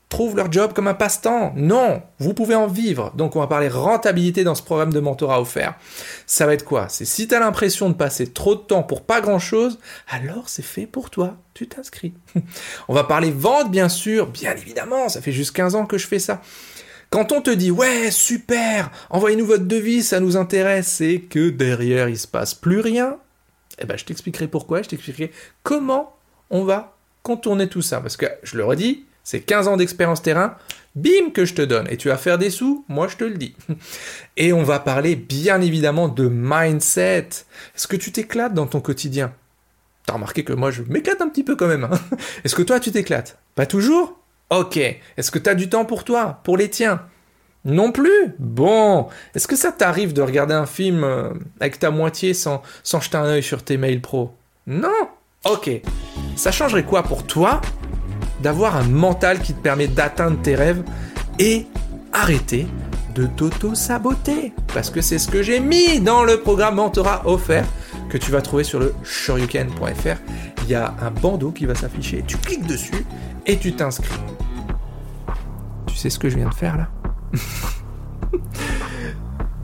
trouvent 0.09 0.37
leur 0.37 0.51
job 0.51 0.73
comme 0.73 0.89
un 0.89 0.95
passe-temps? 0.95 1.53
Non, 1.55 2.03
vous 2.19 2.33
pouvez 2.33 2.55
en 2.55 2.67
vivre. 2.67 3.13
Donc 3.15 3.37
on 3.37 3.41
va 3.41 3.47
parler 3.47 3.69
rentabilité 3.69 4.43
dans 4.43 4.55
ce 4.55 4.63
programme 4.63 4.93
de 4.93 5.01
mentorat 5.01 5.39
offert. 5.39 5.75
Ça 6.27 6.47
va 6.47 6.55
être 6.55 6.65
quoi? 6.65 6.89
C'est 6.89 7.05
si 7.05 7.29
tu 7.29 7.35
as 7.35 7.41
l'impression 7.41 7.91
de 7.91 7.95
passer 7.95 8.27
trop 8.27 8.55
de 8.55 8.61
temps 8.61 8.83
pour 8.83 9.03
pas 9.03 9.21
grand-chose, 9.21 9.79
alors 10.09 10.49
c'est 10.49 10.63
fait 10.63 10.87
pour 10.87 11.11
toi. 11.11 11.37
Tu 11.53 11.69
t'inscris. 11.69 12.15
on 12.89 12.95
va 12.95 13.05
parler 13.05 13.31
vente 13.31 13.71
bien 13.71 13.91
sûr, 13.91 14.29
bien 14.29 14.57
évidemment, 14.57 15.11
ça 15.11 15.21
fait 15.21 15.33
juste 15.33 15.55
15 15.55 15.75
ans 15.75 15.85
que 15.85 15.99
je 15.99 16.07
fais 16.07 16.19
ça. 16.19 16.41
Quand 17.11 17.33
on 17.33 17.41
te 17.41 17.51
dit 17.51 17.73
ouais, 17.73 18.13
super, 18.13 18.93
envoyez-nous 19.11 19.45
votre 19.45 19.65
devis, 19.65 20.05
ça 20.05 20.21
nous 20.21 20.37
intéresse 20.37 21.01
et 21.01 21.21
que 21.21 21.51
derrière 21.51 22.09
il 22.09 22.17
se 22.17 22.29
passe 22.29 22.55
plus 22.55 22.79
rien, 22.79 23.19
eh 23.81 23.85
ben 23.85 23.99
je 23.99 24.05
t'expliquerai 24.05 24.47
pourquoi, 24.47 24.83
je 24.83 24.91
t'expliquerai 24.91 25.33
comment 25.65 26.17
on 26.51 26.63
va 26.63 26.97
contourner 27.25 27.69
tout 27.69 27.83
ça 27.83 28.01
parce 28.01 28.17
que 28.17 28.27
je 28.45 28.57
le 28.57 28.65
redis, 28.65 29.07
c'est 29.25 29.41
15 29.41 29.67
ans 29.67 29.77
d'expérience 29.77 30.23
terrain, 30.23 30.57
bim, 30.95 31.31
que 31.35 31.45
je 31.45 31.55
te 31.55 31.63
donne. 31.63 31.89
Et 31.91 31.97
tu 31.97 32.09
vas 32.09 32.17
faire 32.17 32.39
des 32.39 32.51
sous, 32.51 32.85
moi 32.89 33.09
je 33.09 33.17
te 33.17 33.25
le 33.25 33.37
dis. 33.37 33.57
Et 34.37 34.53
on 34.53 34.63
va 34.63 34.79
parler 34.79 35.17
bien 35.17 35.61
évidemment 35.61 36.07
de 36.07 36.29
mindset. 36.31 37.29
Est-ce 37.75 37.89
que 37.89 37.97
tu 37.97 38.13
t'éclates 38.13 38.55
dans 38.55 38.69
ton 38.69 38.81
quotidien? 38.81 39.35
T'as 40.07 40.13
remarqué 40.13 40.45
que 40.45 40.53
moi 40.53 40.71
je 40.71 40.83
m'éclate 40.83 41.21
un 41.21 41.29
petit 41.29 41.45
peu 41.45 41.57
quand 41.57 41.67
même. 41.67 41.85
Hein. 41.85 41.99
Est-ce 42.45 42.55
que 42.55 42.63
toi 42.63 42.79
tu 42.79 42.93
t'éclates? 42.93 43.37
Pas 43.57 43.67
toujours 43.67 44.20
Ok. 44.51 44.77
Est-ce 44.77 45.31
que 45.31 45.39
tu 45.39 45.49
as 45.49 45.55
du 45.55 45.69
temps 45.69 45.85
pour 45.85 46.05
toi, 46.05 46.41
pour 46.43 46.57
les 46.57 46.69
tiens? 46.69 47.03
Non 47.65 47.93
plus? 47.93 48.35
Bon. 48.39 49.09
Est-ce 49.35 49.47
que 49.47 49.57
ça 49.57 49.71
t'arrive 49.71 50.13
de 50.13 50.23
regarder 50.23 50.55
un 50.55 50.67
film 50.67 51.05
euh, 51.05 51.31
avec 51.61 51.79
ta 51.79 51.91
moitié 51.91 52.35
sans, 52.35 52.63
sans 52.83 53.01
jeter 53.01 53.17
un 53.17 53.27
œil 53.27 53.43
sur 53.43 53.63
tes 53.63 53.77
mails 53.77 54.01
pro? 54.01 54.35
Non 54.67 54.89
Ok. 55.45 55.71
Ça 56.37 56.51
changerait 56.51 56.85
quoi 56.85 57.03
pour 57.03 57.27
toi 57.27 57.61
d'avoir 58.43 58.77
un 58.77 58.85
mental 58.85 59.41
qui 59.41 59.55
te 59.55 59.61
permet 59.61 59.87
d'atteindre 59.87 60.41
tes 60.43 60.55
rêves 60.55 60.83
et 61.39 61.67
arrêter 62.13 62.67
de 63.15 63.27
t'auto-saboter? 63.27 64.53
Parce 64.75 64.91
que 64.91 65.01
c'est 65.01 65.19
ce 65.19 65.29
que 65.29 65.43
j'ai 65.43 65.61
mis 65.61 66.01
dans 66.01 66.25
le 66.25 66.41
programme 66.41 66.77
mentorat 66.77 67.23
offert 67.27 67.67
que 68.09 68.19
tu 68.19 68.31
vas 68.31 68.43
trouver 68.43 68.65
sur 68.65 68.81
le 68.81 68.95
shoryuken.fr. 69.05 70.17
Il 70.65 70.71
y 70.71 70.75
a 70.75 70.95
un 71.03 71.11
bandeau 71.11 71.53
qui 71.53 71.67
va 71.67 71.75
s'afficher, 71.75 72.25
tu 72.27 72.37
cliques 72.39 72.67
dessus 72.67 73.07
et 73.47 73.57
tu 73.59 73.73
t'inscris. 73.75 74.15
Sais 76.01 76.09
ce 76.09 76.19
que 76.19 76.31
je 76.31 76.37
viens 76.37 76.49
de 76.49 76.55
faire 76.55 76.79
là 76.79 76.89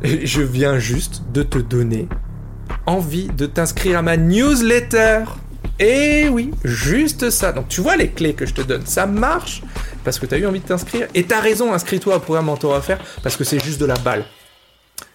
Je 0.04 0.42
viens 0.42 0.78
juste 0.78 1.22
de 1.32 1.42
te 1.42 1.56
donner 1.56 2.10
envie 2.84 3.28
de 3.28 3.46
t'inscrire 3.46 4.00
à 4.00 4.02
ma 4.02 4.18
newsletter. 4.18 5.24
Et 5.80 6.28
oui, 6.28 6.50
juste 6.62 7.30
ça. 7.30 7.52
Donc 7.52 7.68
tu 7.68 7.80
vois 7.80 7.96
les 7.96 8.10
clés 8.10 8.34
que 8.34 8.44
je 8.44 8.52
te 8.52 8.60
donne, 8.60 8.84
ça 8.84 9.06
marche 9.06 9.62
parce 10.04 10.18
que 10.18 10.26
tu 10.26 10.34
as 10.34 10.38
eu 10.38 10.46
envie 10.46 10.60
de 10.60 10.66
t'inscrire. 10.66 11.08
Et 11.14 11.24
tu 11.24 11.32
as 11.32 11.40
raison, 11.40 11.72
inscris-toi 11.72 12.16
au 12.16 12.20
programme 12.20 12.44
mentor 12.44 12.74
à 12.74 12.82
parce 13.22 13.34
que 13.34 13.44
c'est 13.44 13.64
juste 13.64 13.80
de 13.80 13.86
la 13.86 13.96
balle. 13.96 14.26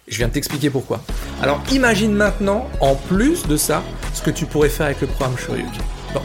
Je 0.08 0.16
viens 0.16 0.26
de 0.26 0.32
t'expliquer 0.32 0.70
pourquoi. 0.70 1.04
Alors 1.40 1.62
imagine 1.70 2.14
maintenant, 2.14 2.68
en 2.80 2.96
plus 2.96 3.46
de 3.46 3.56
ça, 3.56 3.84
ce 4.12 4.22
que 4.22 4.30
tu 4.30 4.44
pourrais 4.44 4.70
faire 4.70 4.86
avec 4.86 5.00
le 5.00 5.06
programme 5.06 5.38
Shoryuken. 5.38 5.82
Bon, 6.14 6.22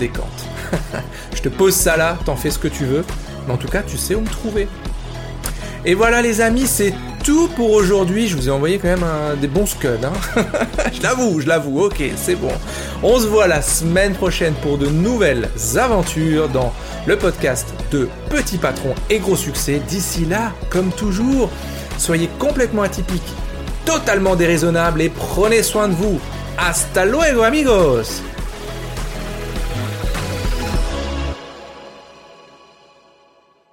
décante. 0.00 0.51
je 1.34 1.40
te 1.40 1.48
pose 1.48 1.74
ça 1.74 1.96
là, 1.96 2.18
t'en 2.24 2.36
fais 2.36 2.50
ce 2.50 2.58
que 2.58 2.68
tu 2.68 2.84
veux, 2.84 3.04
mais 3.46 3.52
en 3.52 3.56
tout 3.56 3.68
cas, 3.68 3.82
tu 3.82 3.96
sais 3.96 4.14
où 4.14 4.20
me 4.20 4.28
trouver. 4.28 4.68
Et 5.84 5.94
voilà 5.94 6.22
les 6.22 6.40
amis, 6.40 6.66
c'est 6.66 6.94
tout 7.24 7.48
pour 7.48 7.72
aujourd'hui. 7.72 8.28
Je 8.28 8.36
vous 8.36 8.48
ai 8.48 8.50
envoyé 8.52 8.78
quand 8.78 8.88
même 8.88 9.04
des 9.40 9.48
bons 9.48 9.66
scuds. 9.66 9.88
Hein 10.04 10.12
je 10.92 11.02
l'avoue, 11.02 11.40
je 11.40 11.48
l'avoue. 11.48 11.82
Ok, 11.82 12.02
c'est 12.16 12.36
bon. 12.36 12.52
On 13.02 13.18
se 13.18 13.26
voit 13.26 13.48
la 13.48 13.62
semaine 13.62 14.12
prochaine 14.12 14.54
pour 14.62 14.78
de 14.78 14.86
nouvelles 14.86 15.48
aventures 15.76 16.48
dans 16.48 16.72
le 17.06 17.16
podcast 17.16 17.74
de 17.90 18.08
Petit 18.30 18.58
Patron 18.58 18.94
et 19.10 19.18
Gros 19.18 19.36
Succès. 19.36 19.80
D'ici 19.88 20.24
là, 20.24 20.52
comme 20.70 20.92
toujours, 20.92 21.50
soyez 21.98 22.28
complètement 22.38 22.82
atypiques, 22.82 23.22
totalement 23.84 24.36
déraisonnables 24.36 25.02
et 25.02 25.08
prenez 25.08 25.62
soin 25.62 25.88
de 25.88 25.94
vous. 25.94 26.20
Hasta 26.58 27.04
luego 27.06 27.42
amigos 27.42 28.22